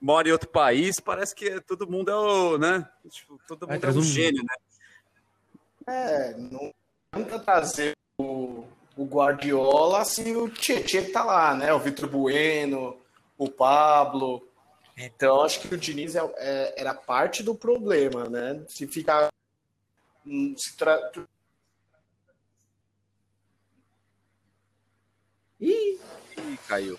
mora 0.00 0.28
em 0.28 0.32
outro 0.32 0.48
país, 0.48 0.98
parece 0.98 1.34
que 1.34 1.60
todo 1.60 1.90
mundo 1.90 2.10
é 2.10 2.16
o, 2.16 2.58
né? 2.58 2.88
Tipo, 3.08 3.38
todo 3.46 3.68
mundo 3.68 3.84
é, 3.84 3.88
é 3.88 3.92
um 3.92 4.02
gênio, 4.02 4.42
né? 4.42 4.54
É, 5.86 6.34
não 6.36 6.72
tenta 7.10 7.38
trazer 7.38 7.96
o, 8.18 8.64
o 8.96 9.04
Guardiola 9.04 10.04
se 10.04 10.34
o 10.34 10.48
Tietchan 10.48 11.10
tá 11.12 11.24
lá, 11.24 11.54
né? 11.54 11.72
O 11.72 11.78
Vitor 11.78 12.08
Bueno, 12.08 12.96
o 13.36 13.50
Pablo. 13.50 14.46
Então, 14.96 15.42
acho 15.42 15.60
que 15.60 15.74
o 15.74 15.78
Diniz 15.78 16.14
é, 16.14 16.20
é, 16.36 16.74
era 16.80 16.94
parte 16.94 17.42
do 17.42 17.54
problema, 17.54 18.28
né? 18.28 18.62
Se 18.68 18.86
ficar. 18.86 19.30
Hum, 20.26 20.54
se 20.56 20.76
tra... 20.76 20.98
Ih, 25.58 25.98
caiu. 26.68 26.98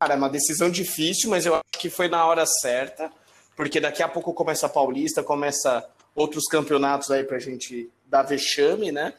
Cara, 0.00 0.14
é 0.14 0.16
uma 0.16 0.30
decisão 0.30 0.70
difícil, 0.70 1.28
mas 1.28 1.44
eu 1.44 1.54
acho 1.54 1.78
que 1.78 1.90
foi 1.90 2.08
na 2.08 2.24
hora 2.24 2.46
certa, 2.46 3.12
porque 3.54 3.78
daqui 3.78 4.02
a 4.02 4.08
pouco 4.08 4.32
começa 4.32 4.64
a 4.64 4.70
Paulista, 4.70 5.22
começa 5.22 5.86
outros 6.14 6.46
campeonatos 6.46 7.10
aí 7.10 7.22
pra 7.22 7.38
gente 7.38 7.90
dar 8.06 8.22
vexame, 8.22 8.90
né? 8.90 9.12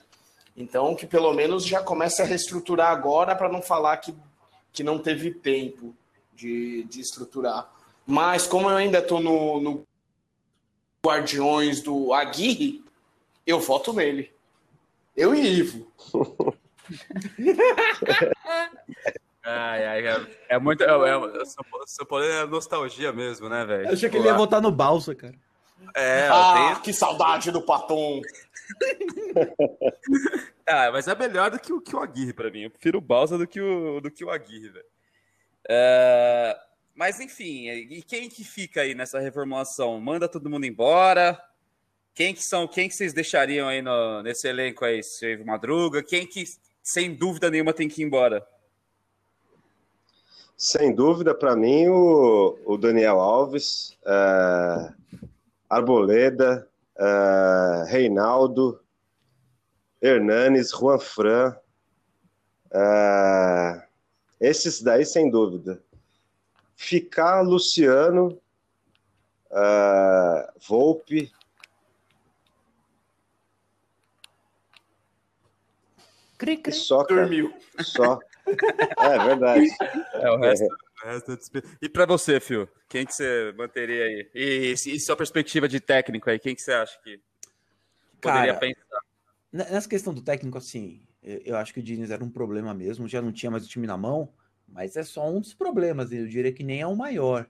Então, 0.57 0.95
que 0.95 1.05
pelo 1.05 1.31
menos 1.33 1.67
já 1.67 1.83
comece 1.83 2.23
a 2.23 2.25
reestruturar 2.25 2.89
agora 2.89 3.35
para 3.35 3.47
não 3.47 3.61
falar 3.61 3.97
que, 3.97 4.11
que 4.73 4.83
não 4.83 4.97
teve 4.97 5.31
tempo 5.31 5.95
de, 6.33 6.83
de 6.85 6.99
estruturar. 6.99 7.71
Mas 8.03 8.47
como 8.47 8.67
eu 8.67 8.75
ainda 8.75 8.97
estou 8.97 9.19
no, 9.19 9.61
no 9.61 9.87
Guardiões 11.05 11.79
do 11.79 12.11
Aguirre, 12.11 12.83
eu 13.45 13.59
voto 13.59 13.93
nele. 13.93 14.31
Eu 15.15 15.35
e 15.35 15.59
Ivo. 15.59 15.91
Ai, 19.43 19.85
ai, 19.85 20.07
é, 20.07 20.27
é 20.49 20.59
muito. 20.59 20.83
É, 20.83 20.87
é, 20.87 21.45
São 21.85 22.05
Paulo 22.05 22.23
é 22.23 22.45
nostalgia 22.45 23.11
mesmo, 23.11 23.49
né, 23.49 23.65
velho? 23.65 23.87
Eu 23.87 23.93
achei 23.93 24.09
que 24.09 24.17
ele 24.17 24.27
ia 24.27 24.33
votar 24.33 24.61
no 24.61 24.71
Balsa, 24.71 25.15
cara. 25.15 25.33
É, 25.95 26.27
ah, 26.31 26.53
tenho... 26.53 26.81
que 26.81 26.93
saudade 26.93 27.49
do 27.51 27.61
Patum. 27.61 28.21
ah, 30.67 30.91
mas 30.91 31.07
é 31.07 31.15
melhor 31.15 31.49
do 31.49 31.59
que 31.59 31.73
o, 31.73 31.81
que 31.81 31.95
o 31.95 31.99
Aguirre 31.99 32.33
pra 32.33 32.51
mim. 32.51 32.61
Eu 32.63 32.69
prefiro 32.69 32.99
o 32.99 33.01
Balsa 33.01 33.37
do 33.37 33.47
que 33.47 33.59
o, 33.59 33.99
do 33.99 34.11
que 34.11 34.23
o 34.23 34.29
Aguirre, 34.29 34.69
velho. 34.69 34.85
É... 35.67 36.57
Mas 36.93 37.19
enfim, 37.19 37.67
e 37.67 38.03
quem 38.03 38.29
que 38.29 38.43
fica 38.43 38.81
aí 38.81 38.93
nessa 38.93 39.19
reformulação? 39.19 39.99
Manda 39.99 40.27
todo 40.27 40.49
mundo 40.49 40.65
embora? 40.65 41.41
Quem 42.13 42.33
que 42.33 42.43
são? 42.43 42.67
Quem 42.67 42.87
que 42.87 42.95
vocês 42.95 43.13
deixariam 43.13 43.67
aí 43.67 43.81
no, 43.81 44.21
nesse 44.21 44.47
elenco 44.47 44.85
aí? 44.85 45.01
Seu 45.01 45.43
Madruga? 45.45 46.03
Quem 46.03 46.27
que, 46.27 46.43
sem 46.83 47.15
dúvida 47.15 47.49
nenhuma, 47.49 47.73
tem 47.73 47.87
que 47.87 48.01
ir 48.01 48.05
embora? 48.05 48.45
Sem 50.61 50.93
dúvida, 50.93 51.33
para 51.33 51.55
mim, 51.55 51.87
o, 51.87 52.55
o, 52.67 52.77
Daniel 52.77 53.19
Alves, 53.19 53.97
é, 54.05 54.93
Arboleda, 55.67 56.69
é, 56.95 57.85
Reinaldo, 57.87 58.79
Hernanes, 59.99 60.69
Juan 60.71 60.99
Fran, 60.99 61.57
é, 62.71 63.87
esses 64.39 64.83
daí, 64.83 65.03
sem 65.03 65.31
dúvida. 65.31 65.81
Ficar 66.75 67.41
Luciano, 67.41 68.39
é, 69.49 70.53
Volpe. 70.69 71.33
Cri, 76.37 76.57
cri. 76.57 76.71
Só, 76.71 77.03
cara, 77.03 77.21
Dormiu. 77.21 77.51
Só. 77.79 78.19
É 78.97 79.25
verdade. 79.25 79.67
É, 80.13 80.29
o 80.29 80.37
resto, 80.37 80.63
é. 80.63 80.67
o 80.67 81.07
resto 81.09 81.31
é 81.31 81.61
E 81.81 81.89
para 81.89 82.05
você, 82.05 82.39
Fio? 82.39 82.67
Quem 82.87 83.05
que 83.05 83.13
você 83.13 83.53
manteria 83.57 84.03
aí? 84.03 84.29
E, 84.33 84.73
e, 84.73 84.99
sua 84.99 85.15
perspectiva 85.15 85.67
de 85.67 85.79
técnico 85.79 86.29
aí, 86.29 86.39
quem 86.39 86.55
que 86.55 86.61
você 86.61 86.73
acha 86.73 86.99
que, 87.03 87.19
poderia 88.21 88.53
Cara, 88.53 88.59
pensar? 88.59 89.01
Nessa 89.51 89.89
questão 89.89 90.13
do 90.13 90.21
técnico, 90.21 90.57
assim, 90.57 91.01
eu 91.21 91.57
acho 91.57 91.73
que 91.73 91.79
o 91.79 91.83
Diniz 91.83 92.11
era 92.11 92.23
um 92.23 92.29
problema 92.29 92.73
mesmo, 92.73 93.07
já 93.07 93.21
não 93.21 93.31
tinha 93.31 93.51
mais 93.51 93.65
o 93.65 93.69
time 93.69 93.85
na 93.85 93.97
mão, 93.97 94.31
mas 94.67 94.95
é 94.95 95.03
só 95.03 95.29
um 95.29 95.41
dos 95.41 95.53
problemas, 95.53 96.11
eu 96.11 96.27
diria 96.27 96.53
que 96.53 96.63
nem 96.63 96.81
é 96.81 96.87
o 96.87 96.95
maior. 96.95 97.47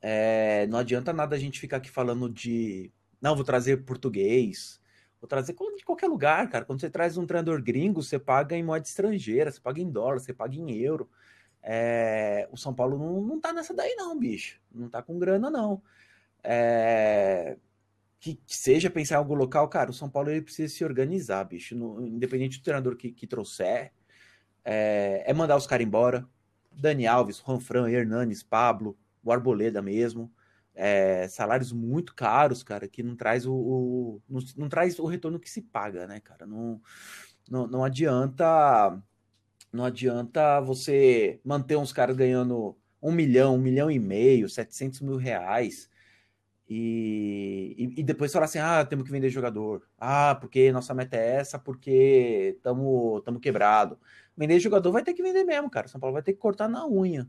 É, 0.00 0.66
não 0.68 0.78
adianta 0.78 1.12
nada 1.12 1.36
a 1.36 1.38
gente 1.38 1.60
ficar 1.60 1.78
aqui 1.78 1.90
falando 1.90 2.28
de. 2.28 2.90
Não, 3.20 3.34
vou 3.34 3.44
trazer 3.44 3.84
português, 3.84 4.80
Vou 5.20 5.28
trazer 5.28 5.54
de 5.76 5.84
qualquer 5.84 6.06
lugar, 6.06 6.48
cara. 6.48 6.64
Quando 6.64 6.80
você 6.80 6.88
traz 6.88 7.16
um 7.16 7.26
treinador 7.26 7.62
gringo, 7.62 8.02
você 8.02 8.18
paga 8.18 8.56
em 8.56 8.62
moeda 8.62 8.86
estrangeira, 8.86 9.50
você 9.50 9.60
paga 9.60 9.80
em 9.80 9.90
dólar, 9.90 10.20
você 10.20 10.32
paga 10.32 10.54
em 10.54 10.70
euro. 10.76 11.10
É... 11.62 12.48
O 12.52 12.56
São 12.56 12.72
Paulo 12.72 12.96
não, 12.98 13.20
não 13.20 13.40
tá 13.40 13.52
nessa 13.52 13.74
daí, 13.74 13.94
não, 13.96 14.16
bicho. 14.18 14.60
Não 14.72 14.88
tá 14.88 15.02
com 15.02 15.18
grana, 15.18 15.50
não. 15.50 15.82
É... 16.42 17.56
Que, 18.20 18.40
seja 18.46 18.90
pensar 18.90 19.16
em 19.16 19.18
algo 19.18 19.34
local, 19.34 19.68
cara, 19.68 19.90
o 19.90 19.94
São 19.94 20.08
Paulo 20.08 20.30
ele 20.30 20.42
precisa 20.42 20.72
se 20.72 20.84
organizar, 20.84 21.44
bicho. 21.44 21.74
No, 21.74 22.04
independente 22.06 22.58
do 22.58 22.64
treinador 22.64 22.96
que, 22.96 23.10
que 23.10 23.26
trouxer, 23.26 23.92
é, 24.64 25.24
é 25.26 25.34
mandar 25.34 25.56
os 25.56 25.66
caras 25.66 25.86
embora. 25.86 26.28
Dani 26.70 27.08
Alves, 27.08 27.42
Juan 27.44 27.58
Fran, 27.58 27.90
Hernanes, 27.90 28.42
Pablo, 28.42 28.96
o 29.24 29.32
Arboleda 29.32 29.82
mesmo 29.82 30.32
é, 30.78 31.26
salários 31.28 31.72
muito 31.72 32.14
caros, 32.14 32.62
cara, 32.62 32.86
que 32.86 33.02
não 33.02 33.16
traz 33.16 33.44
o, 33.46 33.52
o 33.52 34.22
não, 34.28 34.40
não, 34.56 34.68
traz 34.68 34.98
o 34.98 35.06
retorno 35.06 35.40
que 35.40 35.50
se 35.50 35.62
paga, 35.62 36.06
né, 36.06 36.20
cara? 36.20 36.46
Não, 36.46 36.80
não, 37.50 37.66
não 37.66 37.84
adianta 37.84 39.02
não 39.72 39.84
adianta 39.84 40.60
você 40.60 41.40
manter 41.44 41.76
uns 41.76 41.92
caras 41.92 42.16
ganhando 42.16 42.76
um 43.02 43.12
milhão, 43.12 43.56
um 43.56 43.58
milhão 43.58 43.90
e 43.90 43.98
meio, 43.98 44.48
700 44.48 45.00
mil 45.00 45.16
reais 45.16 45.90
e, 46.68 47.74
e, 47.78 48.00
e, 48.00 48.02
depois 48.02 48.32
falar 48.32 48.44
assim, 48.44 48.58
ah, 48.58 48.84
temos 48.84 49.04
que 49.06 49.10
vender 49.10 49.30
jogador. 49.30 49.88
Ah, 49.98 50.36
porque 50.38 50.70
nossa 50.70 50.92
meta 50.92 51.16
é 51.16 51.36
essa, 51.36 51.58
porque 51.58 52.54
estamos 52.56 53.40
quebrado. 53.40 53.98
Vender 54.36 54.60
jogador 54.60 54.92
vai 54.92 55.02
ter 55.02 55.14
que 55.14 55.22
vender 55.22 55.44
mesmo, 55.44 55.70
cara. 55.70 55.88
São 55.88 55.98
Paulo 56.00 56.12
vai 56.12 56.22
ter 56.22 56.34
que 56.34 56.38
cortar 56.38 56.68
na 56.68 56.86
unha. 56.86 57.28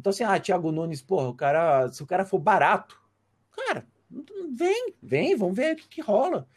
Então, 0.00 0.08
assim, 0.08 0.24
ah, 0.24 0.40
Thiago 0.40 0.72
Nunes, 0.72 1.02
porra, 1.02 1.28
o 1.28 1.34
cara, 1.34 1.86
se 1.90 2.02
o 2.02 2.06
cara 2.06 2.24
for 2.24 2.38
barato, 2.38 2.98
cara, 3.50 3.86
vem, 4.50 4.94
vem, 5.02 5.36
vamos 5.36 5.54
ver 5.54 5.74
o 5.74 5.76
que, 5.76 5.86
que 5.86 6.00
rola. 6.00 6.48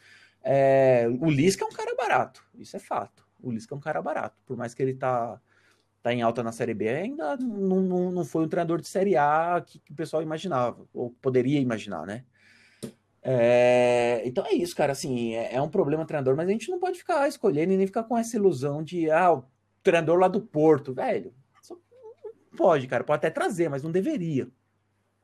É, 0.42 1.06
o 1.20 1.28
Lisca 1.28 1.62
é 1.62 1.68
um 1.68 1.72
cara 1.72 1.94
barato, 1.94 2.42
isso 2.54 2.74
é 2.74 2.80
fato. 2.80 3.22
O 3.42 3.50
Lisca 3.52 3.74
é 3.74 3.76
um 3.76 3.80
cara 3.80 4.00
barato, 4.00 4.42
por 4.46 4.56
mais 4.56 4.72
que 4.72 4.82
ele 4.82 4.94
tá, 4.94 5.38
tá 6.02 6.14
em 6.14 6.22
alta 6.22 6.42
na 6.42 6.52
Série 6.52 6.72
B, 6.72 6.88
ainda 6.88 7.36
não, 7.36 7.82
não, 7.82 8.10
não 8.10 8.24
foi 8.24 8.46
um 8.46 8.48
treinador 8.48 8.80
de 8.80 8.88
Série 8.88 9.14
A 9.14 9.62
que, 9.66 9.78
que 9.78 9.92
o 9.92 9.94
pessoal 9.94 10.22
imaginava, 10.22 10.86
ou 10.94 11.10
poderia 11.20 11.60
imaginar, 11.60 12.06
né? 12.06 12.24
É, 13.22 14.22
então 14.24 14.46
é 14.46 14.54
isso, 14.54 14.74
cara. 14.74 14.92
Assim, 14.92 15.34
é, 15.34 15.54
é, 15.54 15.60
um 15.60 15.68
problema 15.68 16.06
treinador, 16.06 16.34
mas 16.34 16.48
a 16.48 16.52
gente 16.52 16.70
não 16.70 16.78
pode 16.78 16.98
ficar 16.98 17.28
escolhendo 17.28 17.74
e 17.74 17.76
nem 17.76 17.86
ficar 17.86 18.04
com 18.04 18.16
essa 18.16 18.36
ilusão 18.36 18.82
de 18.82 19.10
ah, 19.10 19.34
o 19.34 19.44
treinador 19.82 20.18
lá 20.18 20.28
do 20.28 20.40
Porto, 20.40 20.94
velho. 20.94 21.34
Pode, 22.56 22.86
cara, 22.86 23.04
pode 23.04 23.18
até 23.18 23.30
trazer, 23.30 23.68
mas 23.68 23.82
não 23.82 23.90
deveria. 23.90 24.48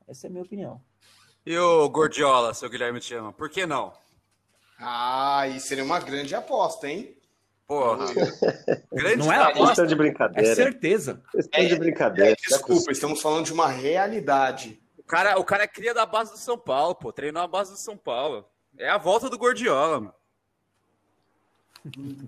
Essa 0.06 0.26
é 0.26 0.28
a 0.28 0.30
minha 0.30 0.42
opinião. 0.42 0.80
E 1.46 1.56
o 1.56 1.88
Gordiola, 1.88 2.52
seu 2.52 2.68
Guilherme 2.68 3.00
te 3.00 3.06
chama, 3.06 3.32
por 3.32 3.48
que 3.48 3.64
não? 3.64 3.92
Ah, 4.78 5.46
isso 5.48 5.68
seria 5.68 5.84
uma 5.84 6.00
grande 6.00 6.34
aposta, 6.34 6.88
hein? 6.88 7.16
Porra. 7.66 8.06
grande 8.92 9.18
não 9.18 9.32
é 9.32 9.36
aposta 9.36 9.86
de 9.86 9.94
brincadeira. 9.94 10.50
É 10.50 10.54
certeza. 10.54 11.22
É 11.52 11.64
de 11.64 11.76
brincadeira. 11.76 12.32
É, 12.32 12.34
desculpa, 12.34 12.90
estamos 12.90 13.22
falando 13.22 13.46
de 13.46 13.52
uma 13.52 13.68
realidade. 13.68 14.82
O 14.98 15.04
cara, 15.04 15.38
o 15.38 15.44
cara 15.44 15.64
é 15.64 15.68
cria 15.68 15.94
da 15.94 16.04
base 16.04 16.32
do 16.32 16.38
São 16.38 16.58
Paulo, 16.58 16.94
pô. 16.94 17.12
Treinou 17.12 17.42
a 17.42 17.46
base 17.46 17.70
do 17.72 17.78
São 17.78 17.96
Paulo. 17.96 18.44
É 18.76 18.88
a 18.88 18.98
volta 18.98 19.30
do 19.30 19.38
Gordiola, 19.38 20.00
mano. 20.00 20.14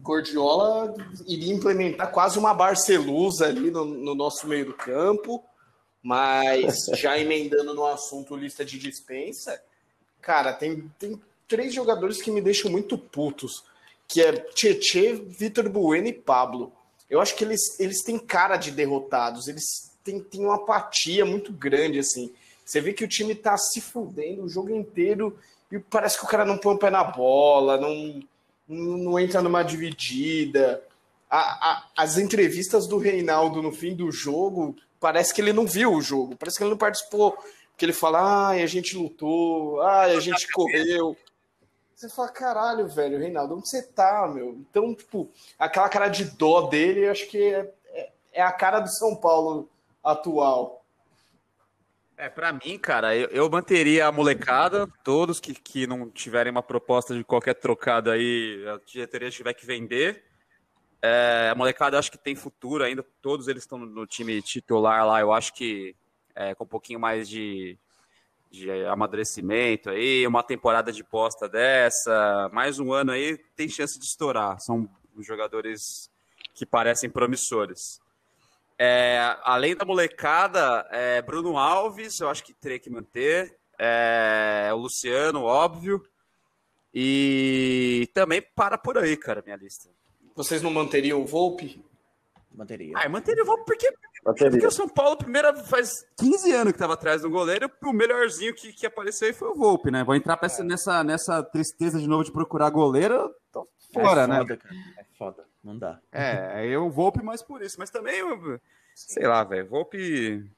Gordiola 0.03 0.95
iria 1.27 1.53
implementar 1.53 2.11
quase 2.11 2.39
uma 2.39 2.55
Barcelusa 2.55 3.47
ali 3.47 3.71
no, 3.71 3.85
no 3.85 4.15
nosso 4.15 4.47
meio 4.47 4.67
do 4.67 4.75
campo, 4.75 5.45
mas 6.03 6.87
já 6.95 7.19
emendando 7.19 7.75
no 7.75 7.87
assunto 7.87 8.35
lista 8.35 8.65
de 8.65 8.79
dispensa, 8.79 9.63
cara, 10.21 10.53
tem, 10.53 10.91
tem 10.99 11.21
três 11.47 11.75
jogadores 11.75 12.23
que 12.23 12.31
me 12.31 12.41
deixam 12.41 12.71
muito 12.71 12.97
putos, 12.97 13.65
que 14.09 14.23
é 14.23 14.33
Tietê, 14.33 15.15
Vitor 15.15 15.69
Bueno 15.69 16.09
e 16.09 16.13
Pablo. 16.13 16.73
Eu 17.09 17.21
acho 17.21 17.37
que 17.37 17.45
eles, 17.45 17.79
eles 17.79 18.03
têm 18.03 18.19
cara 18.19 18.57
de 18.57 18.71
derrotados, 18.71 19.49
eles 19.49 19.93
têm, 20.03 20.19
têm 20.19 20.45
uma 20.45 20.57
apatia 20.57 21.27
muito 21.27 21.53
grande, 21.53 21.99
assim. 21.99 22.33
Você 22.65 22.81
vê 22.81 22.93
que 22.93 23.05
o 23.05 23.09
time 23.09 23.35
tá 23.35 23.57
se 23.59 23.81
fudendo 23.81 24.45
o 24.45 24.49
jogo 24.49 24.71
inteiro 24.75 25.39
e 25.71 25.79
parece 25.79 26.19
que 26.19 26.25
o 26.25 26.29
cara 26.29 26.45
não 26.45 26.57
põe 26.57 26.75
o 26.75 26.79
pé 26.79 26.91
na 26.91 27.05
bola, 27.05 27.79
não, 27.79 28.23
não 28.69 29.19
entra 29.19 29.43
numa 29.43 29.63
dividida. 29.63 30.83
A, 31.31 31.39
a, 31.39 31.85
as 31.97 32.19
entrevistas 32.19 32.87
do 32.87 32.99
Reinaldo 32.99 33.63
no 33.63 33.73
fim 33.73 33.95
do 33.95 34.11
jogo, 34.11 34.77
parece 35.01 35.33
que 35.33 35.41
ele 35.41 35.53
não 35.53 35.67
viu 35.67 35.93
o 35.93 36.03
jogo, 36.03 36.37
parece 36.37 36.59
que 36.59 36.63
ele 36.65 36.71
não 36.71 36.79
participou. 36.79 37.33
Porque 37.71 37.87
ele 37.87 37.93
fala, 37.93 38.49
ai, 38.49 38.63
a 38.63 38.67
gente 38.67 38.97
lutou, 38.97 39.81
ai, 39.81 40.15
a 40.17 40.21
gente 40.21 40.47
correu. 40.53 41.17
Você 41.97 42.09
fala, 42.09 42.29
caralho, 42.29 42.89
velho, 42.89 43.19
Reinaldo, 43.19 43.57
onde 43.57 43.69
você 43.69 43.83
tá, 43.83 44.27
meu? 44.27 44.55
Então, 44.55 44.95
tipo, 44.95 45.31
aquela 45.59 45.89
cara 45.89 46.09
de 46.09 46.25
dó 46.25 46.63
dele, 46.63 47.07
eu 47.07 47.13
acho 47.13 47.29
que 47.29 47.39
é, 47.39 47.73
é, 47.87 48.11
é 48.33 48.43
a 48.43 48.53
cara 48.53 48.81
do 48.81 48.91
São 48.91 49.17
Paulo 49.17 49.69
atual. 50.03 50.82
É, 52.23 52.29
para 52.29 52.53
mim, 52.53 52.79
cara, 52.79 53.17
eu, 53.17 53.27
eu, 53.31 53.51
manteria 53.51 54.07
a 54.07 54.13
molecada, 54.13 54.87
todos 55.03 55.41
que, 55.41 55.53
que 55.53 55.89
não 55.89 56.09
tiverem 56.09 56.53
uma 56.53 56.63
proposta 56.63 57.17
de 57.17 57.25
qualquer 57.25 57.55
trocada 57.55 58.13
aí, 58.13 58.65
a 58.69 58.81
diretoria 58.87 59.29
tiver 59.29 59.53
que 59.55 59.67
vender. 59.67 60.23
É, 61.03 61.49
a 61.51 61.55
molecada 61.57 61.99
acho 61.99 62.13
que 62.13 62.19
tem 62.19 62.37
futuro 62.37 62.85
ainda, 62.85 63.05
todos 63.21 63.49
eles 63.49 63.65
estão 63.65 63.77
no 63.77 64.07
time 64.07 64.41
titular 64.41 65.05
lá, 65.05 65.21
eu 65.21 65.33
acho 65.33 65.53
que 65.53 65.97
é, 66.33 66.55
com 66.55 66.63
um 66.63 66.69
pouquinho 66.69 67.01
mais 67.01 67.29
de, 67.29 67.77
de 68.53 68.71
amadurecimento 68.87 69.91
aí, 69.91 70.25
uma 70.25 70.45
temporada 70.45 70.93
de 70.93 71.03
posta 71.03 71.49
dessa, 71.49 72.49
mais 72.53 72.79
um 72.79 72.93
ano 72.93 73.11
aí, 73.11 73.37
tem 73.57 73.69
chance 73.69 73.99
de 73.99 74.05
estourar. 74.05 74.61
São 74.61 74.89
jogadores 75.19 76.09
que 76.55 76.65
parecem 76.65 77.11
promissores. 77.11 78.01
É, 78.85 79.37
além 79.45 79.77
da 79.77 79.85
molecada, 79.85 80.85
é, 80.91 81.23
Bruno 81.23 81.57
Alves, 81.57 82.19
eu 82.19 82.29
acho 82.29 82.43
que 82.43 82.53
teria 82.53 82.81
que 82.81 82.91
manter. 82.91 83.57
É, 83.79 84.71
o 84.73 84.77
Luciano, 84.77 85.45
óbvio. 85.45 86.03
E 86.93 88.11
também 88.13 88.43
para 88.43 88.77
por 88.77 88.99
aí, 88.99 89.17
cara, 89.17 89.41
minha 89.41 89.55
lista. 89.57 89.89
Vocês 90.35 90.61
não 90.61 90.73
manteriam 90.73 91.23
o 91.23 91.25
Volpe? 91.25 91.81
Manteria. 92.53 92.95
Ah, 92.97 93.05
eu 93.05 93.11
manteria 93.11 93.45
o 93.45 93.47
Volpe 93.47 93.65
porque, 93.65 93.95
porque 94.25 94.67
o 94.67 94.71
São 94.73 94.89
Paulo, 94.89 95.17
primeira, 95.17 95.55
faz 95.55 96.05
15 96.19 96.53
anos 96.53 96.73
que 96.73 96.77
estava 96.77 96.95
atrás 96.95 97.23
do 97.23 97.31
goleiro. 97.31 97.71
O 97.85 97.93
melhorzinho 97.93 98.53
que, 98.53 98.73
que 98.73 98.85
apareceu 98.85 99.29
aí 99.29 99.33
foi 99.33 99.47
o 99.47 99.55
Volpe, 99.55 99.93
né? 99.93 100.03
Vou 100.03 100.17
entrar 100.17 100.41
é. 100.43 100.63
nessa, 100.65 101.05
nessa 101.05 101.41
tristeza 101.41 102.01
de 102.01 102.09
novo 102.09 102.25
de 102.25 102.33
procurar 102.33 102.69
goleiro. 102.71 103.33
Tô 103.53 103.65
fora, 103.95 104.23
é 104.23 104.27
foda, 104.27 104.27
né? 104.27 104.57
Cara. 104.57 104.75
É 104.99 105.05
foda. 105.17 105.52
Não 105.63 105.79
dá. 105.79 106.01
É, 106.11 106.67
eu 106.67 106.91
Volpe 106.91 107.23
mais 107.23 107.43
por 107.43 107.63
isso, 107.63 107.77
mas 107.79 107.91
também, 107.91 108.21
sei 108.95 109.27
lá, 109.27 109.45
velho, 109.45 109.69
Volpe 109.69 110.51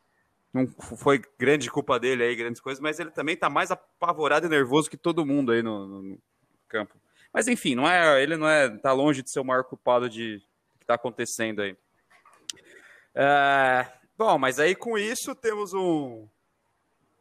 não 0.53 0.69
foi 0.69 1.21
grande 1.37 1.69
culpa 1.71 1.99
dele 1.99 2.23
aí, 2.23 2.37
grandes 2.37 2.61
coisas, 2.61 2.81
mas 2.81 3.01
ele 3.01 3.11
também 3.11 3.37
tá 3.37 3.51
mais 3.51 3.73
apavorado 3.73 4.47
e 4.47 4.49
nervoso 4.49 4.89
que 4.89 4.97
todo 4.97 5.27
mundo 5.27 5.51
aí 5.51 5.63
no, 5.63 5.87
no 5.87 6.19
campo. 6.69 6.95
Mas 7.33 7.49
enfim, 7.49 7.75
não 7.75 7.89
é, 7.89 8.23
ele 8.23 8.37
não 8.37 8.49
é, 8.49 8.71
tá 8.79 8.93
longe 8.93 9.21
de 9.21 9.31
ser 9.31 9.41
o 9.41 9.45
maior 9.45 9.65
culpado 9.65 10.09
de 10.09 10.41
que 10.79 10.87
tá 10.87 10.95
acontecendo 10.95 11.61
aí. 11.61 11.77
É, 13.13 13.91
bom, 14.17 14.39
mas 14.39 14.61
aí 14.61 14.77
com 14.77 14.97
isso 14.97 15.35
temos 15.35 15.75
um, 15.75 16.29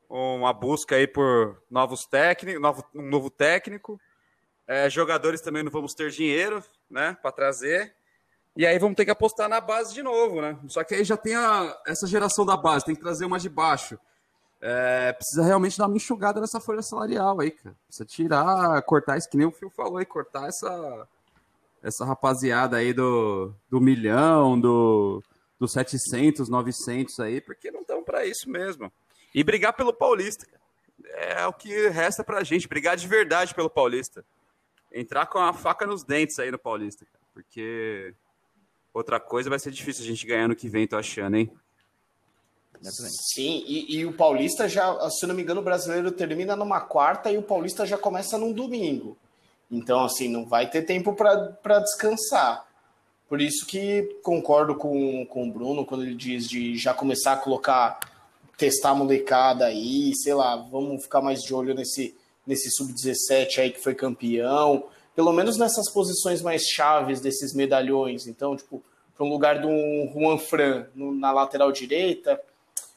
uma 0.07 0.53
busca 0.53 0.95
aí 0.95 1.07
por 1.07 1.59
novos 1.71 2.05
técnicos, 2.05 2.61
novo, 2.61 2.85
um 2.93 3.09
novo 3.09 3.29
técnico. 3.31 3.99
É, 4.67 4.89
jogadores 4.89 5.41
também 5.41 5.63
não 5.63 5.71
vamos 5.71 5.95
ter 5.95 6.11
dinheiro, 6.11 6.63
né, 6.93 7.17
para 7.21 7.31
trazer. 7.31 7.93
E 8.55 8.67
aí 8.67 8.77
vamos 8.77 8.95
ter 8.95 9.03
que 9.03 9.11
apostar 9.11 9.49
na 9.49 9.59
base 9.59 9.93
de 9.93 10.03
novo, 10.03 10.39
né? 10.39 10.57
Só 10.67 10.83
que 10.83 10.93
aí 10.93 11.03
já 11.03 11.17
tem 11.17 11.35
a, 11.35 11.75
essa 11.87 12.05
geração 12.05 12.45
da 12.45 12.55
base, 12.55 12.85
tem 12.85 12.95
que 12.95 13.01
trazer 13.01 13.25
uma 13.25 13.39
de 13.39 13.49
baixo. 13.49 13.97
É, 14.61 15.11
precisa 15.11 15.43
realmente 15.43 15.77
dar 15.77 15.87
uma 15.87 15.97
enxugada 15.97 16.39
nessa 16.39 16.61
folha 16.61 16.83
salarial 16.83 17.41
aí, 17.41 17.49
cara. 17.49 17.75
Precisa 17.87 18.05
tirar, 18.05 18.81
cortar 18.83 19.17
isso, 19.17 19.29
que 19.29 19.35
nem 19.35 19.47
o 19.47 19.51
Fio 19.51 19.71
falou 19.71 19.97
aí, 19.97 20.05
cortar 20.05 20.47
essa, 20.47 21.07
essa 21.81 22.05
rapaziada 22.05 22.77
aí 22.77 22.93
do, 22.93 23.53
do 23.69 23.81
milhão, 23.81 24.57
do, 24.57 25.23
do 25.59 25.67
700, 25.67 26.47
900 26.47 27.19
aí, 27.19 27.41
porque 27.41 27.71
não 27.71 27.81
estão 27.81 28.03
para 28.03 28.23
isso 28.23 28.47
mesmo. 28.49 28.93
E 29.33 29.43
brigar 29.43 29.73
pelo 29.73 29.91
Paulista, 29.91 30.45
cara. 30.45 30.61
É 31.15 31.45
o 31.47 31.53
que 31.53 31.89
resta 31.89 32.23
pra 32.23 32.43
gente, 32.43 32.67
brigar 32.67 32.95
de 32.95 33.07
verdade 33.07 33.53
pelo 33.53 33.69
Paulista 33.69 34.23
entrar 34.93 35.25
com 35.25 35.39
a 35.39 35.51
faca 35.51 35.85
nos 35.85 36.03
dentes 36.03 36.37
aí 36.39 36.51
no 36.51 36.59
Paulista, 36.59 37.05
cara, 37.05 37.23
porque 37.33 38.13
outra 38.93 39.19
coisa 39.19 39.49
vai 39.49 39.59
ser 39.59 39.71
difícil 39.71 40.03
a 40.03 40.07
gente 40.07 40.25
ganhar 40.25 40.47
no 40.47 40.55
que 40.55 40.69
vem, 40.69 40.87
tô 40.87 40.95
achando, 40.95 41.35
hein? 41.35 41.51
Sim, 43.33 43.63
e, 43.65 43.95
e, 43.95 44.05
o 44.05 44.13
Paulista 44.13 44.67
já, 44.67 45.09
se 45.09 45.25
não 45.25 45.33
me 45.33 45.41
engano, 45.41 45.61
o 45.61 45.63
brasileiro 45.63 46.11
termina 46.11 46.55
numa 46.55 46.81
quarta 46.81 47.31
e 47.31 47.37
o 47.37 47.43
Paulista 47.43 47.85
já 47.85 47.97
começa 47.97 48.37
num 48.37 48.51
domingo. 48.51 49.17
Então, 49.71 50.03
assim, 50.03 50.27
não 50.27 50.45
vai 50.45 50.69
ter 50.69 50.81
tempo 50.81 51.13
para 51.13 51.79
descansar. 51.79 52.67
Por 53.29 53.41
isso 53.41 53.65
que 53.65 54.19
concordo 54.21 54.75
com, 54.75 55.25
com 55.25 55.47
o 55.47 55.51
Bruno 55.51 55.85
quando 55.85 56.03
ele 56.03 56.13
diz 56.13 56.47
de 56.47 56.77
já 56.77 56.93
começar 56.93 57.33
a 57.33 57.37
colocar, 57.37 57.99
testar 58.57 58.89
a 58.89 58.95
molecada 58.95 59.65
aí, 59.65 60.11
sei 60.15 60.33
lá, 60.33 60.55
vamos 60.55 61.03
ficar 61.03 61.21
mais 61.21 61.39
de 61.39 61.53
olho 61.53 61.73
nesse, 61.73 62.15
nesse 62.45 62.69
sub-17 62.71 63.59
aí 63.59 63.71
que 63.71 63.81
foi 63.81 63.95
campeão, 63.95 64.85
pelo 65.15 65.31
menos 65.31 65.57
nessas 65.57 65.89
posições 65.91 66.41
mais 66.41 66.63
chaves 66.63 67.21
desses 67.21 67.53
medalhões. 67.53 68.27
Então, 68.27 68.55
tipo, 68.55 68.83
para 69.15 69.25
um 69.25 69.29
lugar 69.29 69.61
do 69.61 69.69
Juan 70.13 70.37
Fran 70.37 70.87
no, 70.95 71.13
na 71.13 71.31
lateral 71.31 71.71
direita, 71.71 72.39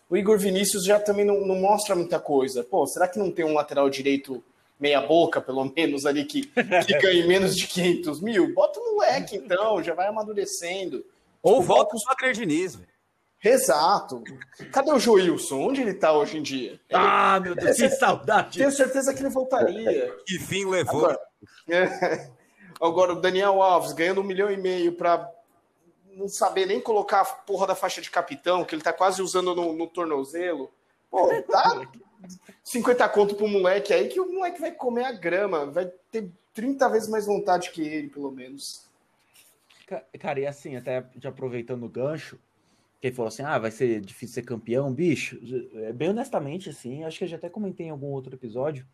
o 0.08 0.16
Igor 0.16 0.38
Vinícius 0.38 0.84
já 0.84 0.98
também 0.98 1.24
não, 1.24 1.46
não, 1.46 1.56
mostra 1.56 1.94
muita 1.94 2.18
coisa. 2.18 2.64
Pô, 2.64 2.86
será 2.86 3.06
que 3.08 3.18
não 3.18 3.30
tem 3.30 3.44
um 3.44 3.54
lateral 3.54 3.90
direito 3.90 4.42
meia 4.78 5.00
boca, 5.00 5.40
pelo 5.40 5.64
menos, 5.64 6.06
ali 6.06 6.24
que, 6.24 6.42
que 6.42 6.98
ganhe 7.00 7.26
menos 7.26 7.56
de 7.56 7.66
500 7.66 8.20
mil? 8.20 8.54
Bota 8.54 8.78
o 8.80 8.94
moleque, 8.94 9.36
então, 9.36 9.82
já 9.82 9.94
vai 9.94 10.06
amadurecendo. 10.06 11.04
Ou 11.42 11.60
tipo, 11.60 11.66
volta 11.66 11.96
o 11.96 11.98
Wagner 12.08 12.32
Diniz, 12.32 12.76
velho. 12.76 12.95
Exato. 13.42 14.24
Cadê 14.72 14.90
o 14.90 14.98
Joilson? 14.98 15.68
Onde 15.68 15.82
ele 15.82 15.94
tá 15.94 16.12
hoje 16.12 16.38
em 16.38 16.42
dia? 16.42 16.72
Ele... 16.72 16.80
Ah, 16.92 17.38
meu 17.40 17.54
Deus, 17.54 17.76
que 17.76 17.90
saudade. 17.90 18.58
Tenho 18.58 18.72
certeza 18.72 19.14
que 19.14 19.20
ele 19.20 19.28
voltaria. 19.28 20.16
Que 20.26 20.38
fim 20.38 20.64
levou. 20.64 21.04
Agora, 21.04 21.20
é... 21.68 22.30
Agora 22.80 23.12
o 23.12 23.20
Daniel 23.20 23.62
Alves 23.62 23.92
ganhando 23.92 24.20
um 24.20 24.24
milhão 24.24 24.50
e 24.50 24.56
meio 24.56 24.92
para 24.92 25.30
não 26.14 26.28
saber 26.28 26.66
nem 26.66 26.80
colocar 26.80 27.20
a 27.20 27.24
porra 27.24 27.66
da 27.66 27.74
faixa 27.74 28.00
de 28.00 28.10
capitão, 28.10 28.64
que 28.64 28.74
ele 28.74 28.82
tá 28.82 28.92
quase 28.92 29.22
usando 29.22 29.54
no, 29.54 29.72
no 29.72 29.86
tornozelo. 29.86 30.70
Pô, 31.10 31.28
dá 31.48 31.86
50 32.64 33.08
conto 33.10 33.34
pro 33.34 33.48
moleque 33.48 33.92
aí 33.92 34.08
que 34.08 34.20
o 34.20 34.30
moleque 34.30 34.60
vai 34.60 34.72
comer 34.72 35.04
a 35.04 35.12
grama, 35.12 35.66
vai 35.66 35.86
ter 36.10 36.30
30 36.54 36.88
vezes 36.88 37.08
mais 37.08 37.26
vontade 37.26 37.70
que 37.70 37.82
ele, 37.82 38.08
pelo 38.08 38.30
menos. 38.30 38.86
Cara, 40.18 40.40
e 40.40 40.46
assim, 40.46 40.76
até 40.76 41.04
já 41.20 41.28
aproveitando 41.28 41.84
o 41.84 41.88
gancho, 41.88 42.38
que 43.00 43.08
ele 43.08 43.14
falou 43.16 43.28
assim: 43.28 43.42
ah, 43.42 43.58
vai 43.58 43.70
ser 43.70 44.00
difícil 44.00 44.34
ser 44.34 44.42
campeão, 44.42 44.92
bicho. 44.92 45.38
É, 45.74 45.92
bem 45.92 46.10
honestamente, 46.10 46.70
assim, 46.70 47.04
acho 47.04 47.18
que 47.18 47.24
eu 47.24 47.28
já 47.28 47.36
até 47.36 47.48
comentei 47.48 47.86
em 47.86 47.90
algum 47.90 48.08
outro 48.08 48.34
episódio. 48.34 48.86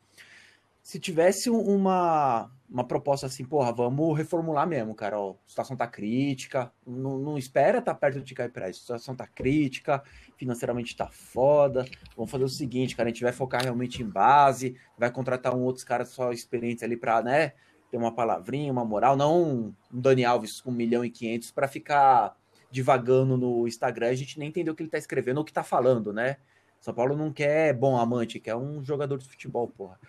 Se 0.82 0.98
tivesse 0.98 1.48
uma, 1.48 2.50
uma 2.68 2.82
proposta 2.82 3.26
assim, 3.26 3.44
porra, 3.44 3.72
vamos 3.72 4.18
reformular 4.18 4.66
mesmo, 4.66 4.96
cara. 4.96 5.16
Ó, 5.16 5.36
situação 5.46 5.76
tá 5.76 5.86
crítica, 5.86 6.72
não, 6.84 7.18
não 7.18 7.38
espera 7.38 7.80
tá 7.80 7.94
perto 7.94 8.20
de 8.20 8.34
cair 8.34 8.50
pra 8.50 8.68
isso. 8.68 8.80
Situação 8.80 9.14
tá 9.14 9.24
crítica, 9.24 10.02
financeiramente 10.36 10.96
tá 10.96 11.06
foda. 11.06 11.86
Vamos 12.16 12.32
fazer 12.32 12.42
o 12.42 12.48
seguinte, 12.48 12.96
cara, 12.96 13.08
a 13.08 13.12
gente 13.12 13.22
vai 13.22 13.32
focar 13.32 13.62
realmente 13.62 14.02
em 14.02 14.08
base, 14.08 14.76
vai 14.98 15.10
contratar 15.12 15.54
um 15.54 15.62
outros 15.62 15.84
caras 15.84 16.08
só 16.08 16.32
experientes 16.32 16.82
ali 16.82 16.96
pra, 16.96 17.22
né, 17.22 17.52
ter 17.88 17.96
uma 17.96 18.12
palavrinha, 18.12 18.72
uma 18.72 18.84
moral, 18.84 19.16
não 19.16 19.42
um 19.42 19.74
Dani 19.88 20.24
Alves 20.24 20.60
com 20.60 20.70
1 20.70 20.74
milhão 20.74 21.04
e 21.04 21.10
500 21.10 21.52
para 21.52 21.68
ficar 21.68 22.36
divagando 22.72 23.36
no 23.36 23.68
Instagram, 23.68 24.08
a 24.08 24.14
gente 24.14 24.38
nem 24.38 24.48
entendeu 24.48 24.72
o 24.72 24.76
que 24.76 24.82
ele 24.82 24.90
tá 24.90 24.98
escrevendo 24.98 25.36
ou 25.36 25.42
o 25.42 25.44
que 25.44 25.52
tá 25.52 25.62
falando, 25.62 26.12
né? 26.12 26.38
São 26.80 26.92
Paulo 26.92 27.16
não 27.16 27.32
quer 27.32 27.74
bom 27.74 27.96
amante, 27.96 28.40
quer 28.40 28.56
um 28.56 28.82
jogador 28.82 29.18
de 29.18 29.28
futebol, 29.28 29.68
porra. 29.68 30.00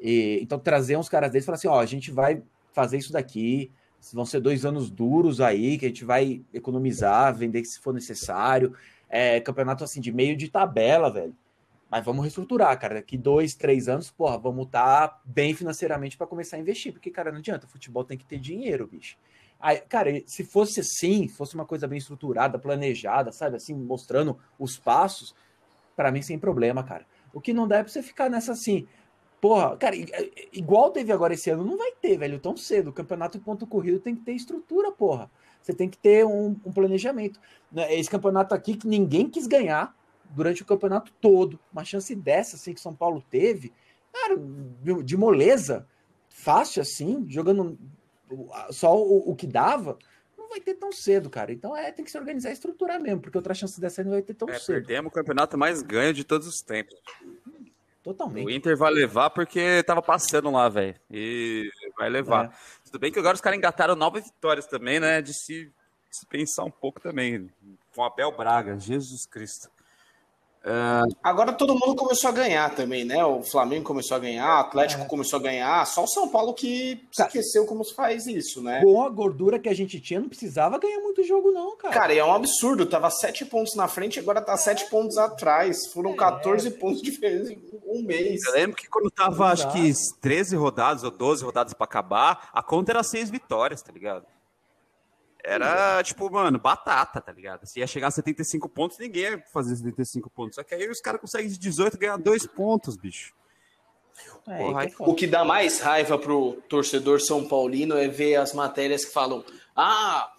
E, 0.00 0.40
então 0.42 0.58
trazer 0.58 0.96
uns 0.96 1.08
caras 1.08 1.30
desses 1.30 1.44
e 1.44 1.46
falar 1.46 1.56
assim, 1.56 1.68
ó, 1.68 1.78
a 1.78 1.86
gente 1.86 2.10
vai 2.10 2.42
fazer 2.72 2.96
isso 2.96 3.12
daqui, 3.12 3.70
vão 4.12 4.24
ser 4.24 4.40
dois 4.40 4.64
anos 4.64 4.90
duros 4.90 5.40
aí, 5.40 5.76
que 5.76 5.84
a 5.84 5.88
gente 5.88 6.04
vai 6.04 6.42
economizar, 6.52 7.34
vender 7.34 7.64
se 7.64 7.78
for 7.78 7.92
necessário. 7.92 8.74
É, 9.08 9.40
campeonato 9.40 9.84
assim 9.84 10.00
de 10.00 10.10
meio 10.10 10.36
de 10.36 10.48
tabela, 10.48 11.12
velho. 11.12 11.36
Mas 11.90 12.04
vamos 12.04 12.22
reestruturar, 12.22 12.78
cara. 12.78 12.96
Daqui 12.96 13.16
dois, 13.16 13.54
três 13.54 13.88
anos, 13.88 14.10
porra, 14.10 14.36
vamos 14.38 14.66
estar 14.66 15.08
tá 15.08 15.20
bem 15.24 15.54
financeiramente 15.54 16.16
para 16.16 16.26
começar 16.26 16.56
a 16.56 16.60
investir. 16.60 16.92
Porque, 16.92 17.10
cara, 17.10 17.32
não 17.32 17.38
adianta. 17.38 17.66
Futebol 17.66 18.04
tem 18.04 18.18
que 18.18 18.26
ter 18.26 18.38
dinheiro, 18.38 18.86
bicho. 18.86 19.16
Aí, 19.60 19.78
cara, 19.80 20.22
se 20.26 20.44
fosse 20.44 20.80
assim, 20.80 21.28
fosse 21.28 21.54
uma 21.54 21.64
coisa 21.64 21.86
bem 21.86 21.98
estruturada, 21.98 22.58
planejada, 22.58 23.32
sabe, 23.32 23.56
assim, 23.56 23.74
mostrando 23.74 24.38
os 24.58 24.78
passos, 24.78 25.34
para 25.96 26.12
mim 26.12 26.22
sem 26.22 26.38
problema, 26.38 26.82
cara. 26.82 27.04
O 27.32 27.40
que 27.40 27.52
não 27.52 27.66
dá 27.66 27.78
é 27.78 27.82
pra 27.82 27.92
você 27.92 28.02
ficar 28.02 28.30
nessa 28.30 28.52
assim, 28.52 28.86
porra, 29.40 29.76
cara, 29.76 29.96
igual 30.52 30.90
teve 30.90 31.12
agora 31.12 31.34
esse 31.34 31.50
ano, 31.50 31.64
não 31.64 31.76
vai 31.76 31.92
ter, 31.92 32.16
velho, 32.16 32.38
tão 32.38 32.56
cedo. 32.56 32.90
O 32.90 32.92
campeonato 32.92 33.38
ponto 33.40 33.66
corrido 33.66 33.98
tem 33.98 34.14
que 34.14 34.22
ter 34.22 34.32
estrutura, 34.32 34.92
porra. 34.92 35.30
Você 35.60 35.72
tem 35.72 35.88
que 35.88 35.98
ter 35.98 36.24
um, 36.24 36.56
um 36.64 36.72
planejamento. 36.72 37.40
Né, 37.70 37.94
esse 37.94 38.08
campeonato 38.08 38.54
aqui 38.54 38.76
que 38.76 38.86
ninguém 38.86 39.28
quis 39.28 39.46
ganhar, 39.46 39.94
durante 40.30 40.62
o 40.62 40.66
campeonato 40.66 41.12
todo. 41.20 41.58
Uma 41.72 41.84
chance 41.84 42.14
dessa, 42.14 42.56
assim, 42.56 42.74
que 42.74 42.80
São 42.80 42.94
Paulo 42.94 43.22
teve, 43.30 43.72
cara, 44.12 44.36
de 45.02 45.16
moleza, 45.16 45.86
fácil 46.28 46.82
assim, 46.82 47.24
jogando 47.28 47.78
só 48.70 48.96
o, 48.96 49.30
o 49.30 49.36
que 49.36 49.46
dava, 49.46 49.98
não 50.36 50.48
vai 50.48 50.60
ter 50.60 50.74
tão 50.74 50.90
cedo, 50.92 51.28
cara. 51.30 51.52
Então 51.52 51.76
é, 51.76 51.92
tem 51.92 52.04
que 52.04 52.10
se 52.10 52.18
organizar 52.18 52.50
e 52.50 52.52
estruturar 52.52 53.00
mesmo, 53.00 53.20
porque 53.20 53.36
outra 53.38 53.54
chance 53.54 53.80
dessa 53.80 54.02
não 54.04 54.12
vai 54.12 54.22
ter 54.22 54.34
tão 54.34 54.48
É, 54.48 54.58
cedo. 54.58 54.76
perdemos 54.76 55.10
o 55.10 55.14
campeonato 55.14 55.56
mais 55.58 55.82
ganho 55.82 56.12
de 56.14 56.24
todos 56.24 56.46
os 56.46 56.60
tempos. 56.60 56.94
O 57.24 58.12
Totalmente. 58.14 58.50
Inter 58.54 58.76
vai 58.76 58.90
levar 58.90 59.28
porque 59.30 59.82
tava 59.82 60.00
passando 60.00 60.50
lá, 60.50 60.68
velho. 60.68 60.94
E 61.10 61.70
vai 61.98 62.08
levar. 62.08 62.46
É. 62.46 62.50
Tudo 62.84 62.98
bem 62.98 63.12
que 63.12 63.18
agora 63.18 63.34
os 63.34 63.40
caras 63.40 63.58
engataram 63.58 63.94
nove 63.94 64.20
vitórias 64.20 64.66
também, 64.66 64.98
né? 64.98 65.20
De 65.20 65.34
se, 65.34 65.70
se 66.10 66.24
pensar 66.26 66.64
um 66.64 66.70
pouco 66.70 67.00
também. 67.00 67.50
Com 67.94 68.02
Abel 68.02 68.34
Braga, 68.34 68.78
Jesus 68.78 69.26
Cristo. 69.26 69.68
Agora 71.22 71.52
todo 71.52 71.74
mundo 71.74 71.94
começou 71.94 72.30
a 72.30 72.32
ganhar 72.32 72.74
também, 72.74 73.04
né? 73.04 73.24
O 73.24 73.42
Flamengo 73.42 73.84
começou 73.84 74.16
a 74.16 74.20
ganhar, 74.20 74.56
o 74.56 74.60
Atlético 74.60 75.06
começou 75.06 75.38
a 75.38 75.42
ganhar, 75.42 75.86
só 75.86 76.04
o 76.04 76.08
São 76.08 76.28
Paulo 76.28 76.52
que 76.52 77.00
esqueceu 77.10 77.64
como 77.66 77.84
se 77.84 77.94
faz 77.94 78.26
isso, 78.26 78.62
né? 78.62 78.82
Com 78.82 79.02
a 79.02 79.08
gordura 79.08 79.58
que 79.58 79.68
a 79.68 79.74
gente 79.74 80.00
tinha, 80.00 80.20
não 80.20 80.28
precisava 80.28 80.78
ganhar 80.78 81.00
muito 81.00 81.22
jogo, 81.22 81.50
não, 81.50 81.76
cara. 81.76 81.94
Cara, 81.94 82.14
e 82.14 82.18
é 82.18 82.24
um 82.24 82.32
absurdo, 82.32 82.86
tava 82.86 83.10
sete 83.10 83.44
pontos 83.44 83.74
na 83.74 83.88
frente, 83.88 84.18
agora 84.18 84.40
tá 84.40 84.56
sete 84.56 84.88
pontos 84.90 85.16
atrás. 85.16 85.86
Foram 85.92 86.14
14 86.14 86.70
pontos 86.72 87.02
de 87.02 87.10
diferença 87.10 87.52
em 87.52 87.60
um 87.86 88.02
mês. 88.02 88.40
Eu 88.46 88.52
lembro 88.52 88.76
que 88.76 88.88
quando 88.88 89.10
tava, 89.10 89.52
Exato. 89.52 89.68
acho 89.68 89.72
que 89.72 89.92
13 90.20 90.56
rodadas 90.56 91.04
ou 91.04 91.10
12 91.10 91.44
rodadas 91.44 91.72
pra 91.72 91.84
acabar, 91.84 92.50
a 92.52 92.62
conta 92.62 92.92
era 92.92 93.02
seis 93.02 93.30
vitórias, 93.30 93.82
tá 93.82 93.92
ligado? 93.92 94.26
Era, 95.48 96.02
tipo, 96.02 96.30
mano, 96.30 96.58
batata, 96.58 97.22
tá 97.22 97.32
ligado? 97.32 97.66
Se 97.66 97.80
ia 97.80 97.86
chegar 97.86 98.08
a 98.08 98.10
75 98.10 98.68
pontos, 98.68 98.98
ninguém 98.98 99.22
ia 99.22 99.44
fazer 99.50 99.74
75 99.76 100.28
pontos. 100.28 100.56
Só 100.56 100.62
que 100.62 100.74
aí 100.74 100.86
os 100.90 101.00
caras 101.00 101.22
conseguem 101.22 101.48
de 101.48 101.58
18 101.58 101.96
ganhar 101.96 102.18
dois 102.18 102.46
pontos, 102.46 102.98
bicho. 102.98 103.32
É, 104.46 104.58
Porra, 104.58 104.86
que 104.86 104.92
é. 104.92 105.06
O 105.06 105.14
que 105.14 105.26
dá 105.26 105.46
mais 105.46 105.80
raiva 105.80 106.18
pro 106.18 106.60
torcedor 106.68 107.20
São 107.22 107.48
Paulino 107.48 107.96
é 107.96 108.08
ver 108.08 108.36
as 108.36 108.52
matérias 108.52 109.06
que 109.06 109.12
falam: 109.12 109.42
ah, 109.74 110.30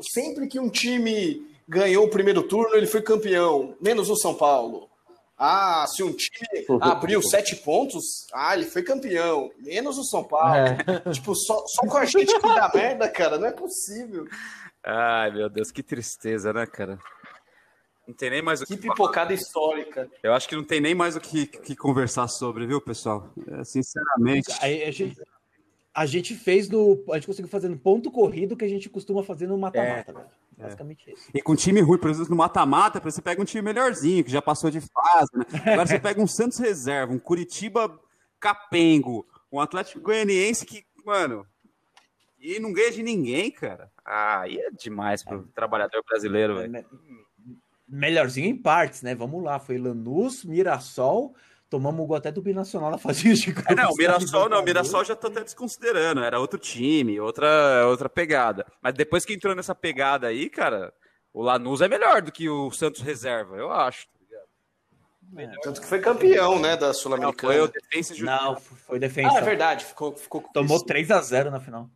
sempre 0.00 0.48
que 0.48 0.58
um 0.58 0.70
time 0.70 1.46
ganhou 1.68 2.06
o 2.06 2.10
primeiro 2.10 2.42
turno, 2.42 2.74
ele 2.74 2.86
foi 2.86 3.02
campeão, 3.02 3.76
menos 3.78 4.08
o 4.08 4.16
São 4.16 4.34
Paulo. 4.34 4.87
Ah, 5.38 5.86
se 5.86 6.02
um 6.02 6.12
time 6.12 6.66
abriu 6.82 7.22
sete 7.22 7.54
pontos, 7.56 8.26
ah, 8.32 8.54
ele 8.54 8.66
foi 8.66 8.82
campeão, 8.82 9.52
menos 9.58 9.96
o 9.96 10.04
São 10.04 10.24
Paulo. 10.24 10.54
É. 10.54 10.76
Tipo, 11.12 11.34
só, 11.34 11.64
só 11.66 11.82
com 11.86 11.96
a 11.96 12.04
gente 12.04 12.34
que 12.34 12.40
dá 12.42 12.70
merda, 12.74 13.08
cara, 13.08 13.38
não 13.38 13.46
é 13.46 13.52
possível. 13.52 14.26
Ai, 14.84 15.30
meu 15.30 15.48
Deus, 15.48 15.70
que 15.70 15.82
tristeza, 15.82 16.52
né, 16.52 16.66
cara? 16.66 16.98
Não 18.06 18.14
tem 18.14 18.30
nem 18.30 18.42
mais 18.42 18.62
o 18.62 18.66
Que 18.66 18.74
que 18.74 18.82
falar. 18.82 18.94
pipocada 18.94 19.34
histórica. 19.34 20.10
Eu 20.22 20.32
acho 20.32 20.48
que 20.48 20.56
não 20.56 20.64
tem 20.64 20.80
nem 20.80 20.94
mais 20.94 21.14
o 21.14 21.20
que, 21.20 21.46
que 21.46 21.76
conversar 21.76 22.26
sobre, 22.26 22.66
viu, 22.66 22.80
pessoal? 22.80 23.28
É, 23.46 23.62
sinceramente. 23.64 24.50
Aí 24.62 24.82
a 24.82 24.90
gente, 24.90 25.20
a 25.94 26.06
gente 26.06 26.34
fez 26.34 26.70
no. 26.70 27.04
A 27.10 27.16
gente 27.16 27.26
conseguiu 27.26 27.50
fazer 27.50 27.68
no 27.68 27.78
ponto 27.78 28.10
corrido 28.10 28.56
que 28.56 28.64
a 28.64 28.68
gente 28.68 28.88
costuma 28.88 29.22
fazer 29.22 29.46
no 29.46 29.58
mata-mata, 29.58 30.12
velho. 30.12 30.26
Basicamente 30.58 31.10
isso. 31.12 31.30
E 31.32 31.40
com 31.40 31.54
time 31.54 31.80
ruim, 31.80 31.98
por 31.98 32.10
exemplo, 32.10 32.30
no 32.30 32.36
mata-mata, 32.36 32.98
você 33.00 33.22
pega 33.22 33.40
um 33.40 33.44
time 33.44 33.62
melhorzinho, 33.62 34.24
que 34.24 34.30
já 34.30 34.42
passou 34.42 34.70
de 34.70 34.80
fase, 34.80 35.30
né? 35.34 35.44
Agora 35.72 35.86
você 35.86 35.98
pega 36.00 36.20
um 36.20 36.26
Santos 36.26 36.58
reserva, 36.58 37.12
um 37.12 37.18
Curitiba 37.18 37.98
capengo, 38.40 39.26
um 39.52 39.60
Atlético 39.60 40.00
Goianiense 40.00 40.66
que, 40.66 40.84
mano, 41.04 41.46
e 42.40 42.58
não 42.60 42.72
ganha 42.72 42.90
de 42.92 43.02
ninguém, 43.02 43.50
cara. 43.50 43.90
Ah, 44.04 44.40
aí 44.42 44.58
é 44.58 44.70
demais 44.70 45.24
pro 45.24 45.42
trabalhador 45.54 46.02
brasileiro, 46.08 46.56
velho. 46.56 46.70
Me- 46.70 46.84
Melhorzinho 47.90 48.46
em 48.48 48.56
partes, 48.56 49.00
né? 49.02 49.14
Vamos 49.14 49.42
lá. 49.42 49.58
Foi 49.58 49.78
Lanús, 49.78 50.44
Mirassol. 50.44 51.34
Tomamos 51.70 52.02
o 52.02 52.06
gol 52.06 52.16
até 52.16 52.32
do 52.32 52.40
Binacional 52.40 52.90
na 52.90 52.96
fase 52.98 53.34
de 53.34 53.50
É, 53.68 53.74
não, 53.74 53.90
o 53.90 53.96
Mirassol 53.96 54.48
não, 54.48 54.60
o 54.60 54.64
Mirassol 54.64 55.04
já 55.04 55.14
tô 55.14 55.26
até 55.26 55.44
desconsiderando, 55.44 56.22
era 56.22 56.40
outro 56.40 56.58
time, 56.58 57.20
outra, 57.20 57.86
outra 57.86 58.08
pegada. 58.08 58.64
Mas 58.82 58.94
depois 58.94 59.24
que 59.24 59.34
entrou 59.34 59.54
nessa 59.54 59.74
pegada 59.74 60.28
aí, 60.28 60.48
cara, 60.48 60.92
o 61.32 61.42
Lanús 61.42 61.82
é 61.82 61.88
melhor 61.88 62.22
do 62.22 62.32
que 62.32 62.48
o 62.48 62.70
Santos 62.70 63.02
reserva, 63.02 63.56
eu 63.56 63.70
acho. 63.70 64.06
Tanto 65.62 65.82
que 65.82 65.86
foi 65.86 66.00
campeão, 66.00 66.58
né, 66.58 66.74
da 66.74 66.86
Não, 66.86 66.94
Sul-Americana. 66.94 67.52
foi 67.52 67.60
o 67.60 67.68
Defensa. 67.68 68.14
Não, 68.24 68.56
foi 68.56 68.98
defesa. 68.98 69.28
Ah, 69.30 69.38
é 69.38 69.42
verdade, 69.42 69.84
ficou, 69.84 70.16
ficou 70.16 70.40
com 70.40 70.52
Tomou 70.52 70.76
isso. 70.76 70.86
3 70.86 71.10
a 71.10 71.20
0 71.20 71.50
na 71.50 71.60
final. 71.60 71.90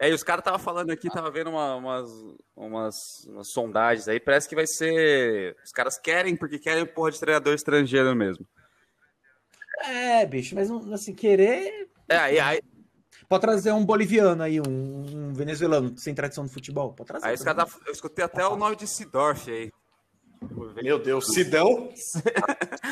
É, 0.00 0.10
e 0.10 0.12
os 0.12 0.24
caras 0.24 0.40
estavam 0.40 0.58
falando 0.58 0.90
aqui, 0.90 1.08
tava 1.08 1.30
vendo 1.30 1.50
uma- 1.50 1.76
umas, 1.76 2.10
umas, 2.56 3.24
umas 3.28 3.48
sondagens 3.52 4.08
aí, 4.08 4.18
parece 4.18 4.48
que 4.48 4.56
vai 4.56 4.66
ser. 4.66 5.56
Os 5.64 5.70
caras 5.70 5.96
querem, 5.96 6.34
porque 6.34 6.58
querem 6.58 6.84
porra 6.84 7.12
de 7.12 7.20
treinador 7.20 7.54
estrangeiro 7.54 8.14
mesmo. 8.16 8.44
É, 9.82 10.24
bicho, 10.26 10.54
mas 10.54 10.68
não- 10.70 10.92
assim, 10.94 11.14
querer. 11.14 11.88
É, 12.08 12.16
aí, 12.16 12.38
aí, 12.38 12.60
Pode 13.28 13.40
trazer 13.40 13.72
um 13.72 13.84
boliviano 13.84 14.42
aí, 14.42 14.60
um, 14.60 14.64
um 14.68 15.32
venezuelano 15.32 15.96
sem 15.96 16.14
tradição 16.14 16.44
no 16.44 16.50
futebol. 16.50 16.92
Pode 16.92 17.08
trazer. 17.08 17.26
aí 17.26 17.34
os 17.34 17.42
caras 17.42 17.64
tavam- 17.64 17.80
eu 17.86 17.92
escutei 17.92 18.22
até 18.24 18.46
o 18.46 18.54
nome 18.54 18.76
de 18.76 18.86
Sidorf 18.86 19.50
aí. 19.50 19.72
Meu 20.82 20.98
Deus, 20.98 21.26
Sidão? 21.32 21.88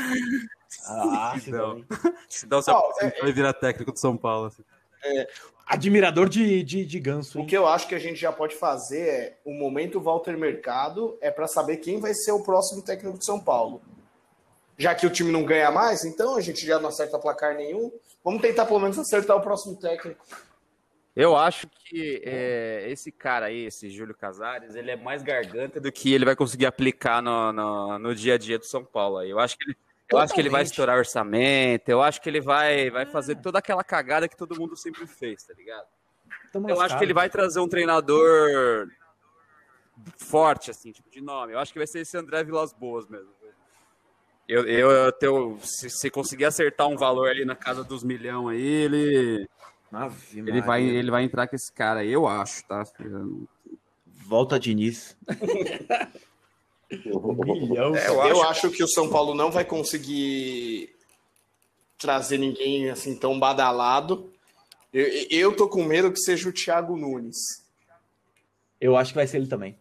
Ah, 0.89 1.37
Sidão. 1.39 1.85
Sidão. 2.29 2.63
Sidão 2.63 2.77
Ó, 2.77 2.93
vai 3.21 3.33
virar 3.33 3.53
técnico 3.53 3.93
do 3.93 3.99
São 3.99 4.17
Paulo. 4.17 4.47
assim. 4.47 4.63
Admirador 5.67 6.29
de, 6.29 6.63
de, 6.63 6.85
de 6.87 6.99
ganso, 7.01 7.39
O 7.39 7.41
hein? 7.43 7.47
que 7.47 7.57
eu 7.57 7.67
acho 7.67 7.87
que 7.89 7.95
a 7.95 7.99
gente 7.99 8.17
já 8.21 8.33
pode 8.33 8.55
fazer 8.57 9.07
é 9.09 9.39
o 9.45 9.53
momento 9.53 10.01
Walter 10.01 10.37
Mercado 10.39 11.17
é 11.21 11.31
para 11.31 11.47
saber 11.47 11.77
quem 11.79 12.01
vai 12.01 12.15
ser 12.15 12.33
o 12.33 12.43
próximo 12.43 12.83
técnico 12.83 13.19
de 13.19 13.25
São 13.25 13.39
Paulo. 13.39 13.83
Já 14.79 14.95
que 14.95 15.07
o 15.07 15.11
time 15.11 15.31
não 15.31 15.45
ganha 15.45 15.71
mais, 15.71 16.05
então 16.05 16.37
a 16.37 16.41
gente 16.41 16.65
já 16.67 16.79
não 16.79 16.89
acerta 16.89 17.19
placar 17.19 17.55
nenhum. 17.55 17.93
Vamos 18.25 18.41
tentar 18.41 18.67
pelo 18.67 18.81
menos 18.81 18.99
acertar 18.99 19.37
o 19.37 19.41
próximo 19.41 19.77
técnico. 19.77 20.25
Eu 21.15 21.37
acho 21.37 21.69
que 21.85 22.23
é, 22.25 22.87
esse 22.89 23.13
cara 23.13 23.47
aí, 23.47 23.67
esse 23.67 23.91
Júlio 23.91 24.15
Casares, 24.15 24.75
ele 24.75 24.91
é 24.91 24.97
mais 24.97 25.23
garganta 25.23 25.79
do 25.79 25.93
que 25.93 26.13
ele 26.13 26.25
vai 26.25 26.35
conseguir 26.35 26.65
aplicar 26.65 27.21
no, 27.21 27.53
no, 27.53 27.99
no 27.99 28.15
dia 28.15 28.35
a 28.35 28.39
dia 28.39 28.59
do 28.59 28.65
São 28.65 28.83
Paulo. 28.83 29.19
aí. 29.19 29.29
Eu 29.29 29.39
acho 29.39 29.59
que 29.59 29.65
ele, 29.65 29.77
eu 30.11 30.19
acho 30.19 30.33
que 30.33 30.41
ele 30.41 30.49
vai 30.49 30.63
estourar 30.63 30.97
orçamento, 30.97 31.89
eu 31.91 32.03
acho 32.03 32.21
que 32.21 32.31
ele 32.31 32.41
vai, 32.41 32.91
vai 32.91 33.05
fazer 33.05 33.37
toda 33.37 33.59
aquela 33.59 33.85
cagada 33.85 34.27
que 34.27 34.37
todo 34.37 34.59
mundo 34.59 34.75
sempre 34.75 35.07
fez, 35.07 35.45
tá 35.45 35.53
ligado? 35.53 35.87
Eu 36.69 36.81
acho 36.81 36.97
que 36.99 37.05
ele 37.05 37.15
vai 37.15 37.29
trazer 37.29 37.61
um 37.61 37.69
treinador 37.69 38.89
forte, 40.17 40.71
assim, 40.71 40.93
tipo 40.93 41.11
de 41.11 41.21
nome. 41.21 41.53
Eu 41.53 41.59
acho 41.59 41.73
que 41.73 41.79
vai 41.79 41.87
ser 41.87 42.01
esse 42.01 42.17
André 42.17 42.43
Vilas 42.45 42.73
Boas 42.73 43.07
mesmo. 43.07 43.31
Eu, 44.49 44.67
eu, 44.67 44.91
eu 44.91 45.13
tenho, 45.13 45.59
se, 45.63 45.89
se 45.89 46.11
conseguir 46.11 46.45
acertar 46.45 46.89
um 46.89 46.97
valor 46.97 47.29
aí 47.29 47.45
na 47.45 47.55
casa 47.55 47.85
dos 47.85 48.03
milhão 48.03 48.49
aí, 48.49 48.61
ele, 48.61 49.49
Ave 49.93 50.39
ele, 50.39 50.61
vai, 50.61 50.83
ele 50.83 51.11
vai 51.11 51.23
entrar 51.23 51.47
com 51.47 51.55
esse 51.55 51.73
cara 51.73 52.01
aí, 52.01 52.13
eu 52.13 52.27
acho, 52.27 52.65
tá? 52.67 52.83
Volta 54.07 54.59
Diniz. 54.59 55.17
Um 57.07 57.35
milhão. 57.35 57.97
É, 57.97 58.09
Eu, 58.09 58.23
eu 58.27 58.43
acho... 58.43 58.71
que 58.71 58.83
o 58.83 58.89
São 58.89 59.09
Paulo 59.09 59.35
não 59.35 59.51
vai 59.51 59.65
conseguir 59.65 60.95
trazer 61.99 62.39
ninguém 62.39 62.91
assim 62.91 63.17
tão 63.17 63.39
badalado. 63.39 64.31
Eu, 64.93 65.07
eu 65.31 65.57
tô 65.57 65.69
com 65.69 65.85
medo 65.85 66.13
que 66.13 66.21
seja 66.21 66.49
o 66.49 66.53
Thiago 66.53 66.97
Nunes. 66.97 67.63
Eu 68.81 68.97
acho 68.97 69.13
que 69.13 69.17
vai 69.17 69.27
ser 69.27 69.39
ele 69.39 69.47
também. 69.47 69.79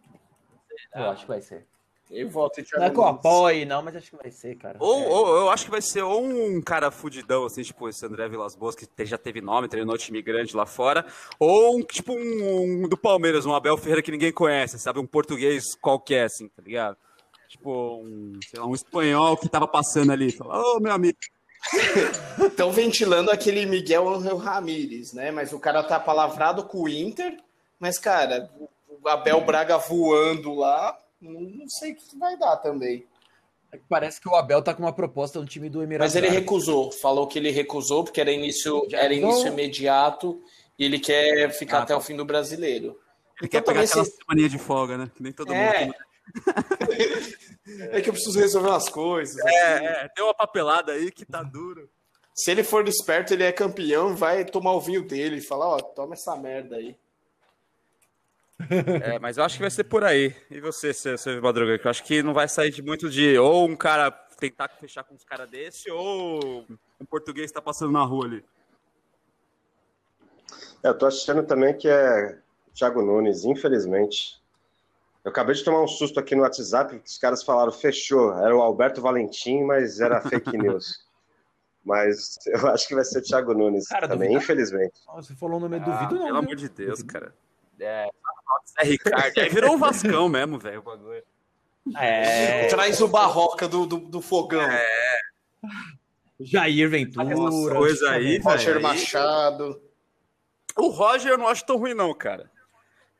Eu 0.94 1.10
acho 1.10 1.22
que 1.22 1.28
vai 1.28 1.40
ser. 1.40 1.66
Eu 2.12 2.28
voto 2.28 2.60
em 2.60 2.64
Thiago 2.64 2.84
Não 2.84 2.92
é 2.92 3.06
eu 3.06 3.08
apoie, 3.08 3.64
não, 3.64 3.82
mas 3.82 3.96
acho 3.96 4.10
que 4.10 4.16
vai 4.16 4.30
ser, 4.30 4.54
cara. 4.56 4.76
Ou, 4.78 5.02
É. 5.02 5.08
ou 5.08 5.36
eu 5.38 5.50
acho 5.50 5.64
que 5.64 5.70
vai 5.70 5.80
ser 5.80 6.02
ou 6.02 6.22
um 6.22 6.60
cara 6.60 6.90
fudidão, 6.90 7.46
assim, 7.46 7.62
tipo 7.62 7.88
esse 7.88 8.04
André 8.04 8.28
Vilas 8.28 8.54
Boas, 8.54 8.74
que 8.74 8.86
já 9.04 9.16
teve 9.16 9.40
nome, 9.40 9.66
treinou 9.66 9.96
time 9.96 10.20
grande 10.20 10.54
lá 10.54 10.66
fora, 10.66 11.06
ou 11.38 11.78
um, 11.78 11.82
tipo 11.82 12.12
um, 12.12 12.82
um 12.84 12.88
do 12.88 12.96
Palmeiras, 12.98 13.46
um 13.46 13.54
Abel 13.54 13.78
Ferreira 13.78 14.02
que 14.02 14.10
ninguém 14.10 14.30
conhece, 14.32 14.78
sabe? 14.78 15.00
Um 15.00 15.06
português 15.06 15.74
qualquer, 15.74 16.26
assim, 16.26 16.48
tá 16.48 16.62
ligado? 16.62 16.96
Tipo, 17.48 18.02
um, 18.02 18.38
sei 18.48 18.60
lá, 18.60 18.66
um 18.66 18.74
espanhol 18.74 19.36
que 19.36 19.48
tava 19.48 19.66
passando 19.66 20.12
ali, 20.12 20.30
fala, 20.30 20.58
ô 20.58 20.80
meu 20.80 20.92
amigo. 20.92 21.18
Estão 22.46 22.72
ventilando 22.72 23.30
aquele 23.30 23.64
Miguel 23.66 24.08
Angel 24.08 24.36
Ramírez, 24.36 25.12
né? 25.12 25.30
Mas 25.30 25.52
o 25.52 25.58
cara 25.60 25.82
tá 25.82 25.98
palavrado 26.00 26.64
com 26.64 26.82
o 26.82 26.88
Inter. 26.88 27.36
Mas, 27.78 27.98
cara, 27.98 28.50
o 28.88 29.08
Abel 29.08 29.40
Braga 29.42 29.78
voando 29.78 30.54
lá, 30.54 30.96
não 31.30 31.68
sei 31.68 31.92
o 31.92 31.96
que 31.96 32.18
vai 32.18 32.36
dar 32.38 32.56
também. 32.58 33.06
Parece 33.88 34.20
que 34.20 34.28
o 34.28 34.34
Abel 34.34 34.60
tá 34.62 34.74
com 34.74 34.82
uma 34.82 34.92
proposta 34.92 35.38
no 35.40 35.46
time 35.46 35.70
do 35.70 35.82
Emirados 35.82 36.14
Mas 36.14 36.22
ele 36.22 36.28
recusou, 36.30 36.92
falou 36.92 37.26
que 37.26 37.38
ele 37.38 37.50
recusou 37.50 38.04
porque 38.04 38.20
era 38.20 38.30
início, 38.30 38.86
era 38.92 39.14
início 39.14 39.46
imediato 39.48 40.42
e 40.78 40.84
ele 40.84 40.98
quer 40.98 41.50
ficar 41.52 41.78
Ah, 41.78 41.82
até 41.82 41.94
tá. 41.94 41.98
o 41.98 42.02
fim 42.02 42.14
do 42.14 42.24
brasileiro. 42.24 42.88
Ele 43.40 43.48
Então 43.48 43.48
quer 43.48 43.62
pegar 43.62 43.80
aquela 43.80 44.04
se- 44.04 44.10
semaninha 44.18 44.48
de 44.50 44.58
folga, 44.58 44.98
né? 44.98 45.10
Que 45.14 45.22
nem 45.22 45.32
todo 45.32 45.52
É. 45.52 45.86
mundo. 45.86 45.94
É 47.90 48.00
que 48.00 48.08
eu 48.08 48.12
preciso 48.12 48.38
resolver 48.38 48.68
umas 48.68 48.88
coisas. 48.88 49.36
assim. 49.38 49.54
É, 49.56 49.84
é, 50.04 50.08
tem 50.08 50.24
uma 50.24 50.34
papelada 50.34 50.92
aí 50.92 51.10
que 51.10 51.24
tá 51.24 51.42
duro. 51.42 51.88
Se 52.34 52.50
ele 52.50 52.62
for 52.64 52.86
esperto, 52.88 53.32
ele 53.32 53.44
é 53.44 53.52
campeão, 53.52 54.14
vai 54.16 54.44
tomar 54.44 54.72
o 54.72 54.80
vinho 54.80 55.02
dele 55.06 55.36
e 55.36 55.40
falar, 55.42 55.68
ó, 55.68 55.78
toma 55.80 56.14
essa 56.14 56.34
merda 56.36 56.76
aí. 56.76 56.96
É, 59.02 59.18
mas 59.18 59.36
eu 59.38 59.44
acho 59.44 59.56
que 59.56 59.62
vai 59.62 59.70
ser 59.70 59.84
por 59.84 60.04
aí. 60.04 60.34
E 60.50 60.60
você, 60.60 60.92
seu, 60.92 61.16
seu 61.18 61.40
Madruga? 61.42 61.78
Que 61.78 61.86
eu 61.86 61.90
acho 61.90 62.04
que 62.04 62.22
não 62.22 62.32
vai 62.34 62.48
sair 62.48 62.70
de 62.70 62.82
muito 62.82 63.08
de 63.10 63.38
ou 63.38 63.68
um 63.68 63.76
cara 63.76 64.10
tentar 64.10 64.68
fechar 64.68 65.04
com 65.04 65.14
uns 65.14 65.24
caras 65.24 65.48
desse, 65.48 65.90
ou 65.90 66.64
um 67.00 67.04
português 67.08 67.50
tá 67.52 67.60
passando 67.62 67.92
na 67.92 68.02
rua 68.02 68.26
ali. 68.26 68.44
É, 70.82 70.88
eu 70.88 70.98
tô 70.98 71.06
achando 71.06 71.44
também 71.44 71.76
que 71.76 71.88
é 71.88 72.38
Thiago 72.74 73.02
Nunes, 73.02 73.44
infelizmente. 73.44 74.40
Eu 75.24 75.30
acabei 75.30 75.54
de 75.54 75.62
tomar 75.62 75.82
um 75.82 75.86
susto 75.88 76.18
aqui 76.18 76.34
no 76.34 76.42
WhatsApp, 76.42 76.98
que 76.98 77.08
os 77.08 77.18
caras 77.18 77.44
falaram, 77.44 77.70
fechou. 77.70 78.36
Era 78.38 78.56
o 78.56 78.60
Alberto 78.60 79.00
Valentim, 79.00 79.62
mas 79.62 80.00
era 80.00 80.20
fake 80.20 80.56
news. 80.58 81.06
mas 81.84 82.38
eu 82.46 82.66
acho 82.68 82.88
que 82.88 82.94
vai 82.94 83.04
ser 83.04 83.18
o 83.20 83.22
Thiago 83.22 83.54
Nunes 83.54 83.86
Cara, 83.88 84.08
também, 84.08 84.28
duvidar? 84.30 84.42
infelizmente. 84.42 84.94
Nossa, 85.06 85.28
Você 85.28 85.36
falou 85.36 85.58
o 85.58 85.60
nome, 85.60 85.76
Ah, 85.76 85.78
duvido 85.78 86.14
não. 86.16 86.26
pelo 86.26 86.38
amor 86.38 86.56
de 86.56 86.68
Deus, 86.68 87.02
cara. 87.04 87.32
É, 87.78 88.08
Zé 88.66 88.88
Ricardo. 88.88 89.38
Aí 89.38 89.48
virou 89.48 89.74
um 89.74 89.78
Vascão 89.78 90.28
mesmo, 90.28 90.58
velho, 90.58 90.80
o 90.80 90.82
bagulho. 90.82 91.22
É, 91.96 92.68
Traz 92.68 93.00
o 93.00 93.08
Barroca 93.08 93.68
do, 93.68 93.86
do, 93.86 93.98
do 93.98 94.20
fogão. 94.20 94.68
Jair 96.40 96.88
Ventura. 96.88 97.34
Coisas 97.74 98.02
aí, 98.08 98.38
Roger. 98.38 98.80
Machado. 98.80 99.80
O 100.76 100.88
Roger 100.88 101.32
eu 101.32 101.38
não 101.38 101.48
acho 101.48 101.66
tão 101.66 101.76
ruim, 101.76 101.94
não, 101.94 102.14
cara. 102.14 102.50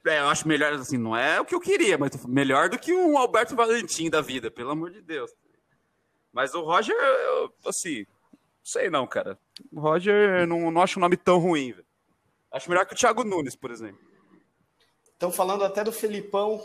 É, 0.06 0.18
eu 0.18 0.28
acho 0.28 0.48
melhor, 0.48 0.72
assim, 0.72 0.98
não 0.98 1.16
é 1.16 1.40
o 1.40 1.44
que 1.44 1.54
eu 1.54 1.60
queria, 1.60 1.96
mas 1.96 2.24
melhor 2.26 2.68
do 2.68 2.78
que 2.78 2.92
um 2.92 3.16
Alberto 3.16 3.54
Valentim 3.54 4.10
da 4.10 4.20
vida, 4.20 4.50
pelo 4.50 4.70
amor 4.70 4.90
de 4.90 5.00
Deus. 5.00 5.30
Mas 6.32 6.54
o 6.54 6.62
Roger, 6.62 6.96
eu, 6.96 7.54
assim, 7.66 7.98
não 7.98 8.64
sei 8.64 8.90
não, 8.90 9.06
cara. 9.06 9.38
O 9.70 9.80
Roger, 9.80 10.40
eu 10.40 10.46
não, 10.46 10.70
não 10.72 10.82
acho 10.82 10.98
um 10.98 11.02
nome 11.02 11.16
tão 11.16 11.38
ruim, 11.38 11.72
velho. 11.72 11.86
Acho 12.50 12.68
melhor 12.68 12.84
que 12.84 12.94
o 12.94 12.96
Thiago 12.96 13.22
Nunes, 13.22 13.54
por 13.54 13.70
exemplo. 13.70 14.00
Estão 15.22 15.30
falando 15.30 15.62
até 15.62 15.84
do 15.84 15.92
Felipão. 15.92 16.60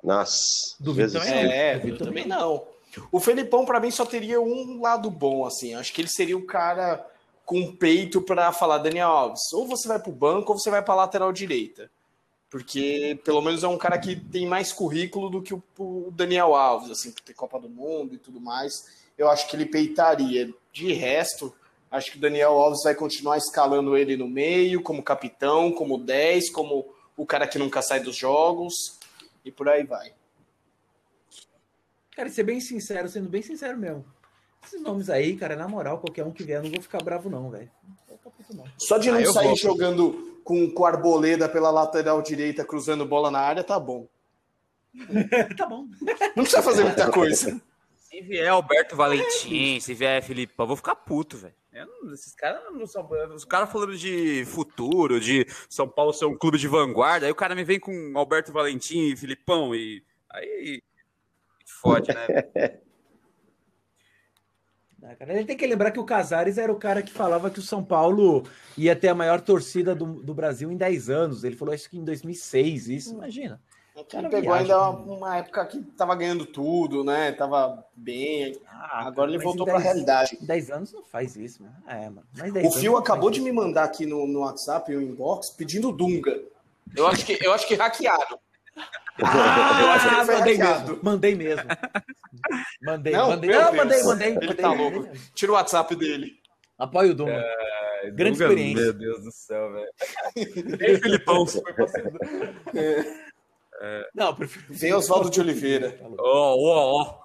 Nossa. 0.00 0.76
Duvido 0.78 1.10
Jesus. 1.10 1.28
também. 1.28 1.52
É, 1.52 1.80
eu 1.84 1.98
também 1.98 2.24
não. 2.24 2.68
O 3.10 3.18
Felipão, 3.18 3.64
pra 3.64 3.80
mim, 3.80 3.90
só 3.90 4.06
teria 4.06 4.40
um 4.40 4.80
lado 4.80 5.10
bom, 5.10 5.44
assim. 5.44 5.74
Acho 5.74 5.92
que 5.92 6.00
ele 6.00 6.08
seria 6.08 6.38
o 6.38 6.46
cara 6.46 7.04
com 7.44 7.74
peito 7.74 8.22
pra 8.22 8.52
falar, 8.52 8.78
Daniel 8.78 9.08
Alves, 9.08 9.52
ou 9.52 9.66
você 9.66 9.88
vai 9.88 9.98
pro 9.98 10.12
banco 10.12 10.52
ou 10.52 10.58
você 10.60 10.70
vai 10.70 10.80
pra 10.84 10.94
lateral 10.94 11.32
direita. 11.32 11.90
Porque, 12.48 13.18
pelo 13.24 13.42
menos, 13.42 13.64
é 13.64 13.68
um 13.68 13.76
cara 13.76 13.98
que 13.98 14.14
tem 14.14 14.46
mais 14.46 14.72
currículo 14.72 15.30
do 15.30 15.42
que 15.42 15.52
o, 15.52 15.60
o 15.76 16.12
Daniel 16.12 16.54
Alves, 16.54 16.92
assim, 16.92 17.10
que 17.10 17.24
tem 17.24 17.34
Copa 17.34 17.58
do 17.58 17.68
Mundo 17.68 18.14
e 18.14 18.18
tudo 18.18 18.40
mais. 18.40 18.84
Eu 19.18 19.28
acho 19.28 19.48
que 19.48 19.56
ele 19.56 19.66
peitaria. 19.66 20.54
De 20.72 20.92
resto, 20.92 21.52
acho 21.90 22.12
que 22.12 22.18
o 22.18 22.20
Daniel 22.20 22.52
Alves 22.52 22.82
vai 22.84 22.94
continuar 22.94 23.36
escalando 23.38 23.96
ele 23.96 24.16
no 24.16 24.28
meio, 24.28 24.82
como 24.82 25.02
capitão, 25.02 25.72
como 25.72 25.98
10, 25.98 26.50
como 26.50 26.86
o 27.16 27.26
cara 27.26 27.46
que 27.46 27.58
nunca 27.58 27.82
sai 27.82 28.00
dos 28.00 28.16
jogos, 28.16 28.98
e 29.44 29.50
por 29.50 29.68
aí 29.68 29.84
vai. 29.84 30.12
Cara, 32.14 32.28
ser 32.28 32.42
bem 32.44 32.60
sincero, 32.60 33.08
sendo 33.08 33.28
bem 33.28 33.42
sincero 33.42 33.78
mesmo. 33.78 34.04
Esses 34.64 34.80
nomes 34.82 35.08
aí, 35.08 35.36
cara, 35.36 35.56
na 35.56 35.66
moral, 35.66 35.98
qualquer 35.98 36.24
um 36.24 36.32
que 36.32 36.42
vier, 36.44 36.62
não 36.62 36.70
vou 36.70 36.82
ficar 36.82 37.02
bravo, 37.02 37.30
não, 37.30 37.50
velho. 37.50 37.70
Só 38.76 38.98
de 38.98 39.10
não 39.10 39.18
Ah, 39.20 39.32
sair 39.32 39.46
vou. 39.46 39.56
jogando 39.56 40.40
com, 40.44 40.70
com 40.70 40.84
arboleda 40.84 41.48
pela 41.48 41.70
lateral 41.70 42.20
direita, 42.20 42.64
cruzando 42.64 43.06
bola 43.06 43.30
na 43.30 43.40
área, 43.40 43.64
tá 43.64 43.78
bom. 43.80 44.06
tá 45.56 45.66
bom. 45.66 45.86
Não 46.36 46.42
precisa 46.44 46.62
fazer 46.62 46.84
muita 46.84 47.10
coisa. 47.10 47.60
Se 47.96 48.20
vier 48.20 48.48
Alberto 48.48 48.96
Valentim, 48.96 49.78
se 49.80 49.94
vier 49.94 50.20
Felipe, 50.22 50.52
eu 50.58 50.66
vou 50.66 50.76
ficar 50.76 50.96
puto, 50.96 51.38
velho. 51.38 51.54
Não- 51.72 52.12
Esses 52.12 52.34
caras 52.34 52.62
não 52.72 52.86
são. 52.86 53.08
Os 53.34 53.44
caras 53.44 53.70
falando 53.70 53.96
de 53.96 54.44
futuro, 54.46 55.20
de 55.20 55.46
São 55.68 55.88
Paulo 55.88 56.12
ser 56.12 56.24
um 56.24 56.36
clube 56.36 56.58
de 56.58 56.66
vanguarda, 56.66 57.26
aí 57.26 57.32
o 57.32 57.36
cara 57.36 57.54
me 57.54 57.62
vem 57.64 57.78
com 57.78 58.12
Alberto 58.16 58.52
Valentim 58.52 59.10
e 59.12 59.16
Filipão 59.16 59.74
e. 59.74 60.02
Aí. 60.28 60.82
Fode, 61.64 62.08
né? 62.12 62.26
Ah, 65.02 65.16
cara, 65.16 65.32
ele 65.34 65.46
tem 65.46 65.56
que 65.56 65.66
lembrar 65.66 65.90
que 65.92 65.98
o 65.98 66.04
Casares 66.04 66.58
era 66.58 66.70
o 66.70 66.78
cara 66.78 67.02
que 67.02 67.10
falava 67.10 67.50
que 67.50 67.58
o 67.58 67.62
São 67.62 67.82
Paulo 67.82 68.44
ia 68.76 68.94
ter 68.94 69.08
a 69.08 69.14
maior 69.14 69.40
torcida 69.40 69.94
do, 69.94 70.22
do 70.22 70.34
Brasil 70.34 70.70
em 70.70 70.76
10 70.76 71.08
anos. 71.08 71.42
Ele 71.42 71.56
falou 71.56 71.74
isso 71.74 71.88
em 71.94 72.04
2006, 72.04 72.88
isso, 72.88 73.14
imagina. 73.14 73.62
Ele 74.00 74.08
Cara, 74.10 74.28
pegou 74.28 74.54
viaja, 74.54 74.60
ainda 74.62 74.98
né? 74.98 75.04
uma, 75.06 75.16
uma 75.16 75.36
época 75.36 75.66
que 75.66 75.80
tava 75.96 76.14
ganhando 76.14 76.46
tudo, 76.46 77.04
né? 77.04 77.32
Tava 77.32 77.84
bem. 77.94 78.60
Ah, 78.68 79.06
Agora 79.06 79.28
ele 79.30 79.38
mas 79.38 79.44
voltou 79.44 79.64
pra 79.64 79.74
10 79.74 79.84
realidade. 79.84 80.38
Em 80.40 80.44
10 80.46 80.70
anos 80.70 80.92
não 80.92 81.02
faz 81.04 81.36
isso, 81.36 81.62
mano. 81.62 81.74
É, 81.86 82.04
mano. 82.08 82.26
Mas 82.36 82.52
10 82.52 82.66
O 82.66 82.78
Fio 82.78 82.96
acabou 82.96 83.30
de 83.30 83.38
isso. 83.38 83.44
me 83.44 83.52
mandar 83.52 83.84
aqui 83.84 84.06
no, 84.06 84.26
no 84.26 84.40
WhatsApp, 84.40 84.94
o 84.94 85.02
inbox, 85.02 85.50
pedindo 85.50 85.92
Dunga. 85.92 86.40
Eu 86.96 87.06
acho 87.06 87.24
que, 87.24 87.38
eu 87.44 87.52
acho 87.52 87.66
que 87.68 87.74
hackearam. 87.74 88.38
Ah, 89.22 89.80
Eu 89.82 89.88
acho 89.90 90.08
que 90.08 90.14
ele 90.14 90.24
foi 90.24 90.34
mandei 90.36 90.56
hackeado. 90.56 90.86
mesmo. 90.92 91.00
Mandei 91.04 91.34
mesmo. 91.34 91.62
Mandei, 92.82 93.12
Não, 93.12 93.28
mandei. 93.28 93.50
Não, 93.50 93.58
Deus. 93.72 93.76
mandei, 93.76 94.02
mandei. 94.02 94.28
Ele 94.28 94.34
mandei, 94.40 94.54
tá 94.56 94.68
mandei 94.68 94.90
louco. 94.90 95.00
mesmo. 95.10 95.24
Tira 95.34 95.52
o 95.52 95.54
WhatsApp 95.56 95.94
dele. 95.96 96.32
Apoio 96.78 97.10
o 97.10 97.14
Duma. 97.14 97.44
Grande 98.14 98.38
Dunga, 98.38 98.44
experiência. 98.44 98.82
Meu 98.82 98.92
Deus 98.94 99.24
do 99.24 99.30
céu, 99.30 99.72
velho. 99.72 99.92
Nem 100.78 100.96
Filipão 101.02 101.46
se 101.46 101.60
Não, 104.14 104.34
prefiro. 104.34 104.66
Vem 104.68 104.92
Oswaldo 104.92 105.30
de 105.30 105.40
Oliveira. 105.40 105.98
Ó, 106.18 106.54
ó, 106.56 107.02
ó. 107.02 107.20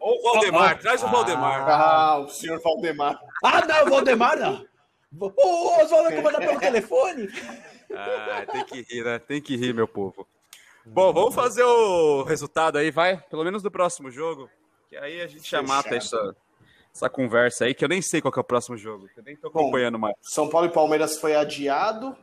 Ó 0.00 0.10
o 0.10 0.22
Valdemar, 0.22 0.78
traz 0.80 1.02
o 1.02 1.08
Valdemar. 1.08 1.68
Ah, 1.68 2.18
o 2.18 2.28
senhor 2.28 2.60
Valdemar. 2.60 3.20
Ah, 3.44 3.64
não, 3.64 3.86
o 3.86 3.90
Valdemar 3.90 4.38
não. 4.38 4.66
O 5.16 5.82
Oswaldo 5.82 6.08
vai 6.10 6.16
comandar 6.16 6.40
pelo 6.40 6.58
telefone. 6.58 7.28
Ah, 7.94 8.44
tem 8.50 8.64
que 8.64 8.82
rir, 8.82 9.04
né? 9.04 9.18
Tem 9.18 9.40
que 9.40 9.56
rir, 9.56 9.72
meu 9.72 9.88
povo. 9.88 10.26
Bom, 10.84 11.12
vamos 11.12 11.34
fazer 11.34 11.62
o 11.62 12.22
resultado 12.22 12.78
aí, 12.78 12.90
vai? 12.90 13.18
Pelo 13.30 13.44
menos 13.44 13.62
do 13.62 13.70
próximo 13.70 14.10
jogo. 14.10 14.50
Que 14.88 14.96
aí 14.96 15.20
a 15.20 15.26
gente 15.26 15.48
já 15.48 15.62
mata 15.62 15.94
essa, 15.94 16.34
essa 16.94 17.10
conversa 17.10 17.66
aí, 17.66 17.74
que 17.74 17.84
eu 17.84 17.88
nem 17.88 18.02
sei 18.02 18.20
qual 18.20 18.32
que 18.32 18.38
é 18.38 18.42
o 18.42 18.44
próximo 18.44 18.76
jogo. 18.76 19.08
Eu 19.16 19.22
nem 19.22 19.36
tô 19.36 19.50
Bom, 19.50 19.60
acompanhando 19.60 19.98
mais. 19.98 20.14
São 20.22 20.48
Paulo 20.48 20.66
e 20.66 20.72
Palmeiras 20.72 21.18
foi 21.18 21.36
adiado. 21.36 22.16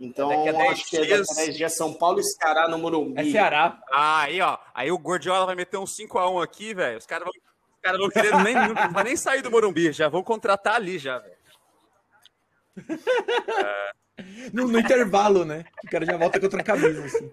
Então, 0.00 0.30
Daqui 0.30 0.48
a 0.48 0.52
10 0.52 0.70
acho 0.72 0.88
que 0.88 0.96
é 0.96 1.00
daqui 1.00 1.12
a 1.12 1.34
10 1.34 1.56
dias 1.56 1.76
São 1.76 1.92
Paulo 1.92 2.20
e 2.20 2.24
Ceará 2.24 2.66
no 2.66 2.78
Morumbi. 2.78 3.20
É 3.20 3.30
Ceará. 3.30 3.78
Ah, 3.92 4.22
aí, 4.22 4.40
ó. 4.40 4.56
Aí 4.74 4.90
o 4.90 4.98
Gordiola 4.98 5.44
vai 5.44 5.54
meter 5.54 5.76
um 5.76 5.84
5x1 5.84 6.42
aqui, 6.42 6.72
velho. 6.72 6.96
Os 6.96 7.04
caras 7.04 7.24
vão. 7.24 7.32
Os 7.34 7.82
caras 7.82 8.00
vão 8.00 8.08
querer 8.08 8.34
nem, 8.42 8.54
não 8.54 8.92
vai 8.92 9.04
nem 9.04 9.16
sair 9.16 9.42
do 9.42 9.50
Morumbi, 9.50 9.92
já 9.92 10.08
vão 10.08 10.22
contratar 10.22 10.74
ali 10.76 10.98
já, 10.98 11.18
velho. 11.18 11.40
No, 14.52 14.68
no 14.68 14.78
intervalo, 14.78 15.46
né? 15.46 15.64
O 15.82 15.90
cara 15.90 16.04
já 16.04 16.16
volta 16.16 16.38
com 16.38 16.44
outra 16.44 16.62
camisa, 16.62 17.04
assim. 17.04 17.30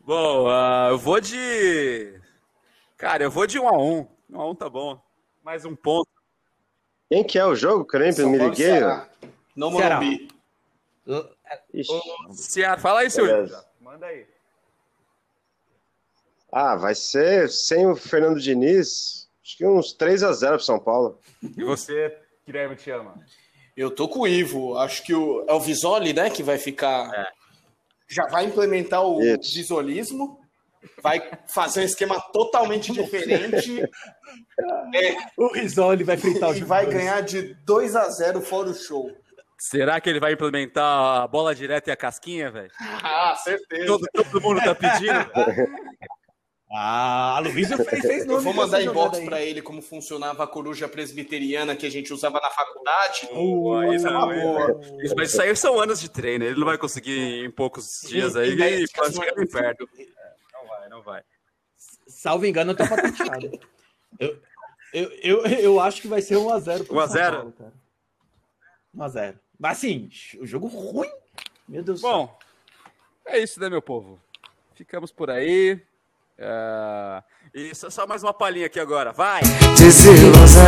Bom, 0.00 0.48
ah, 0.48 0.88
eu 0.90 0.98
vou 0.98 1.20
de. 1.20 2.20
Cara, 2.96 3.24
eu 3.24 3.30
vou 3.30 3.46
de 3.46 3.58
1x1. 3.58 4.06
1x1 4.30 4.56
tá 4.56 4.68
bom. 4.68 5.00
Mais 5.42 5.64
um 5.64 5.74
ponto. 5.74 6.08
Quem 7.10 7.24
que 7.24 7.38
é 7.38 7.44
o 7.44 7.56
jogo? 7.56 7.86
São 8.12 8.30
me 8.30 8.38
liguei. 8.38 8.66
Ceará. 8.66 9.08
No 9.56 9.72
Ceará. 9.76 10.00
Ixi. 11.72 11.92
Ceará, 12.32 12.78
fala 12.78 13.00
aí, 13.00 13.10
seu. 13.10 13.26
Manda 13.80 14.06
aí. 14.06 14.26
Ah, 16.50 16.76
vai 16.76 16.94
ser 16.94 17.48
sem 17.48 17.86
o 17.86 17.96
Fernando 17.96 18.40
Diniz, 18.40 19.28
acho 19.42 19.56
que 19.56 19.66
uns 19.66 19.92
3 19.92 20.22
a 20.22 20.32
0 20.32 20.56
pro 20.56 20.64
São 20.64 20.78
Paulo. 20.78 21.18
E 21.42 21.64
você, 21.64 22.16
Guilherme, 22.46 22.76
te 22.76 22.90
ama? 22.90 23.14
Eu 23.76 23.90
tô 23.90 24.08
com 24.08 24.20
o 24.20 24.28
Ivo. 24.28 24.78
Acho 24.78 25.02
que 25.02 25.12
o, 25.12 25.44
é 25.48 25.52
o 25.52 25.58
Visoli, 25.58 26.12
né, 26.12 26.30
que 26.30 26.44
vai 26.44 26.56
ficar. 26.56 27.32
Já 28.06 28.26
vai 28.26 28.44
implementar 28.44 29.04
o 29.04 29.20
Isso. 29.20 29.54
visolismo. 29.54 30.40
Vai 31.02 31.28
fazer 31.48 31.80
um 31.80 31.84
esquema 31.84 32.20
totalmente 32.20 32.92
diferente 32.94 33.82
é, 34.94 35.16
O 35.36 35.52
Risoli 35.52 36.04
vai 36.04 36.16
fritar 36.16 36.50
o 36.50 36.54
e 36.54 36.60
vai 36.60 36.86
ganhar 36.86 37.22
de 37.22 37.54
2 37.64 37.96
a 37.96 38.08
0 38.08 38.40
fora 38.40 38.70
o 38.70 38.74
show. 38.74 39.10
Será 39.58 40.00
que 40.00 40.10
ele 40.10 40.20
vai 40.20 40.32
implementar 40.32 41.22
a 41.22 41.28
bola 41.28 41.54
direta 41.54 41.90
e 41.90 41.92
a 41.92 41.96
casquinha, 41.96 42.50
velho? 42.50 42.70
Ah, 42.80 43.34
certeza. 43.36 43.86
Todo, 43.86 44.06
todo 44.12 44.40
mundo 44.40 44.60
tá 44.60 44.74
pedindo. 44.74 45.14
Ah, 46.76 47.36
a 47.36 47.38
Luísa 47.38 47.76
fez, 47.84 48.02
fez 48.02 48.20
Eu 48.22 48.32
nome 48.32 48.42
vou 48.42 48.52
mandar 48.52 48.82
inbox 48.82 49.20
pra 49.20 49.40
ele 49.40 49.62
como 49.62 49.80
funcionava 49.80 50.42
a 50.42 50.46
coruja 50.46 50.88
presbiteriana 50.88 51.76
que 51.76 51.86
a 51.86 51.90
gente 51.90 52.12
usava 52.12 52.40
na 52.40 52.50
faculdade. 52.50 53.28
Pô, 53.28 53.76
aí 53.76 53.94
Essa 53.94 54.08
é 54.08 54.12
boa. 54.12 54.80
Isso, 55.00 55.14
Mas 55.16 55.30
isso 55.30 55.40
aí 55.40 55.54
são 55.54 55.78
anos 55.78 56.00
de 56.00 56.10
treino. 56.10 56.44
Ele 56.44 56.58
não 56.58 56.66
vai 56.66 56.76
conseguir 56.76 57.44
em 57.44 57.50
poucos 57.50 58.00
dias 58.08 58.34
aí. 58.34 58.50
E 58.54 58.88
pode 58.90 59.14
não 59.14 59.22
é 59.22 59.26
chegar 59.26 59.36
bem 59.36 59.46
perto. 59.46 59.88
É, 59.96 60.04
Não 60.52 60.68
vai, 60.68 60.88
não 60.88 61.02
vai. 61.02 61.22
Salvo 62.08 62.44
engano, 62.44 62.74
tá 62.74 62.88
patenteado. 62.88 63.50
eu, 64.18 64.40
eu, 64.92 65.12
eu, 65.22 65.46
eu 65.46 65.80
acho 65.80 66.02
que 66.02 66.08
vai 66.08 66.22
ser 66.22 66.34
1x0 66.34 66.86
pro 66.86 66.96
1 66.96 67.00
a 67.00 67.06
0? 67.06 67.36
São 67.36 67.52
Paulo, 67.52 67.52
cara. 67.52 67.72
1x0. 68.96 69.43
Mas 69.64 69.78
assim, 69.78 70.10
o 70.38 70.46
jogo 70.46 70.66
ruim. 70.66 71.08
Meu 71.66 71.82
Deus 71.82 72.02
do 72.02 72.06
céu. 72.06 72.12
Bom, 72.12 72.38
é 73.26 73.38
isso, 73.38 73.58
né, 73.58 73.70
meu 73.70 73.80
povo? 73.80 74.20
Ficamos 74.74 75.10
por 75.10 75.30
aí. 75.30 75.80
É, 76.36 77.22
E 77.54 77.74
só, 77.74 78.06
mais 78.06 78.22
uma 78.22 78.34
palhinha 78.34 78.66
aqui 78.66 78.78
agora. 78.78 79.10
Vai! 79.10 79.40
Desilusão, 79.78 80.62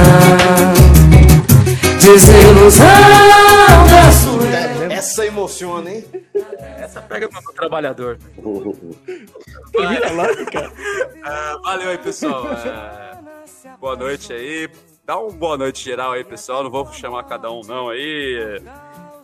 desilusão 2.01 2.87
da 3.87 4.13
sua. 4.13 4.91
É, 4.91 4.95
Essa 4.95 5.27
emociona, 5.27 5.91
hein? 5.91 6.03
Essa 6.79 7.03
pega 7.03 7.29
no 7.29 7.53
trabalhador. 7.53 8.17
Termina 9.73 10.11
logo, 10.13 10.51
cara. 10.51 10.73
Ah, 11.23 11.61
valeu 11.63 11.91
aí, 11.91 11.99
pessoal. 11.99 12.47
É, 12.47 13.77
boa 13.79 13.95
noite 13.95 14.33
aí. 14.33 14.71
Dá 15.05 15.21
um 15.21 15.31
boa 15.31 15.57
noite 15.57 15.85
geral 15.85 16.13
aí, 16.13 16.25
pessoal. 16.25 16.65
Não 16.65 16.71
vou 16.71 16.91
chamar 16.93 17.25
cada 17.25 17.49
um, 17.53 17.61
não 17.61 17.91
aí. 17.91 18.61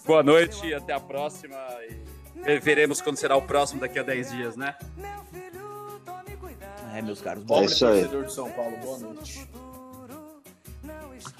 Boa 0.04 0.22
noite 0.22 0.66
e 0.66 0.74
até 0.74 0.92
a 0.92 1.00
próxima. 1.00 1.56
E 2.46 2.58
veremos 2.58 3.00
quando 3.00 3.16
será 3.16 3.36
o 3.36 3.42
próximo 3.42 3.80
daqui 3.80 3.98
a 3.98 4.02
10 4.02 4.30
dias, 4.32 4.56
né? 4.56 4.74
É, 6.94 7.00
meus 7.00 7.20
caros. 7.20 7.42
É 7.44 7.46
Pobre 7.46 7.66
isso 7.66 7.86
aí. 7.86 8.00
torcedor 8.02 8.24
de 8.24 8.32
São 8.32 8.50
Paulo, 8.50 8.76
boa 8.78 8.98
noite. 8.98 9.48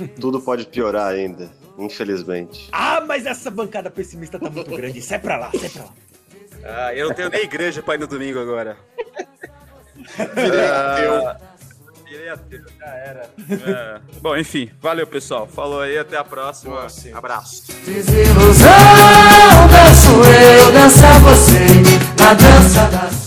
Tudo 0.21 0.41
pode 0.41 0.67
piorar 0.67 1.09
ainda, 1.13 1.51
infelizmente. 1.77 2.69
Ah, 2.73 3.01
mas 3.01 3.27
essa 3.27 3.51
bancada 3.51 3.91
pessimista 3.91 4.39
tá 4.39 4.49
muito 4.49 4.71
grande. 4.71 5.03
Sai 5.03 5.19
pra 5.19 5.37
lá, 5.37 5.51
sai 5.59 5.69
pra 5.69 5.83
lá. 5.85 5.93
Ah, 6.65 6.95
eu 6.95 7.09
não 7.09 7.15
tenho 7.15 7.29
nem 7.29 7.43
igreja 7.43 7.83
pra 7.83 7.95
ir 7.97 7.99
no 7.99 8.07
domingo 8.07 8.39
agora. 8.39 8.77
Virei 10.35 10.61
ateu. 12.13 12.19
Virei 12.19 12.29
ateu, 12.29 12.63
já 12.79 12.87
era. 12.87 13.31
É. 13.51 14.01
Bom, 14.21 14.37
enfim, 14.37 14.71
valeu 14.81 15.07
pessoal. 15.07 15.47
Falou 15.47 15.81
aí, 15.81 15.99
até 15.99 16.17
a 16.17 16.25
próxima. 16.25 16.77
Boa. 16.77 17.19
Abraço. 17.19 17.73
Desilusão, 17.85 18.69
danço 19.71 20.11
eu, 20.29 20.73
dança 20.73 21.19
você, 21.21 21.59
na 22.19 22.35
dança 22.35 22.87
das 22.89 23.22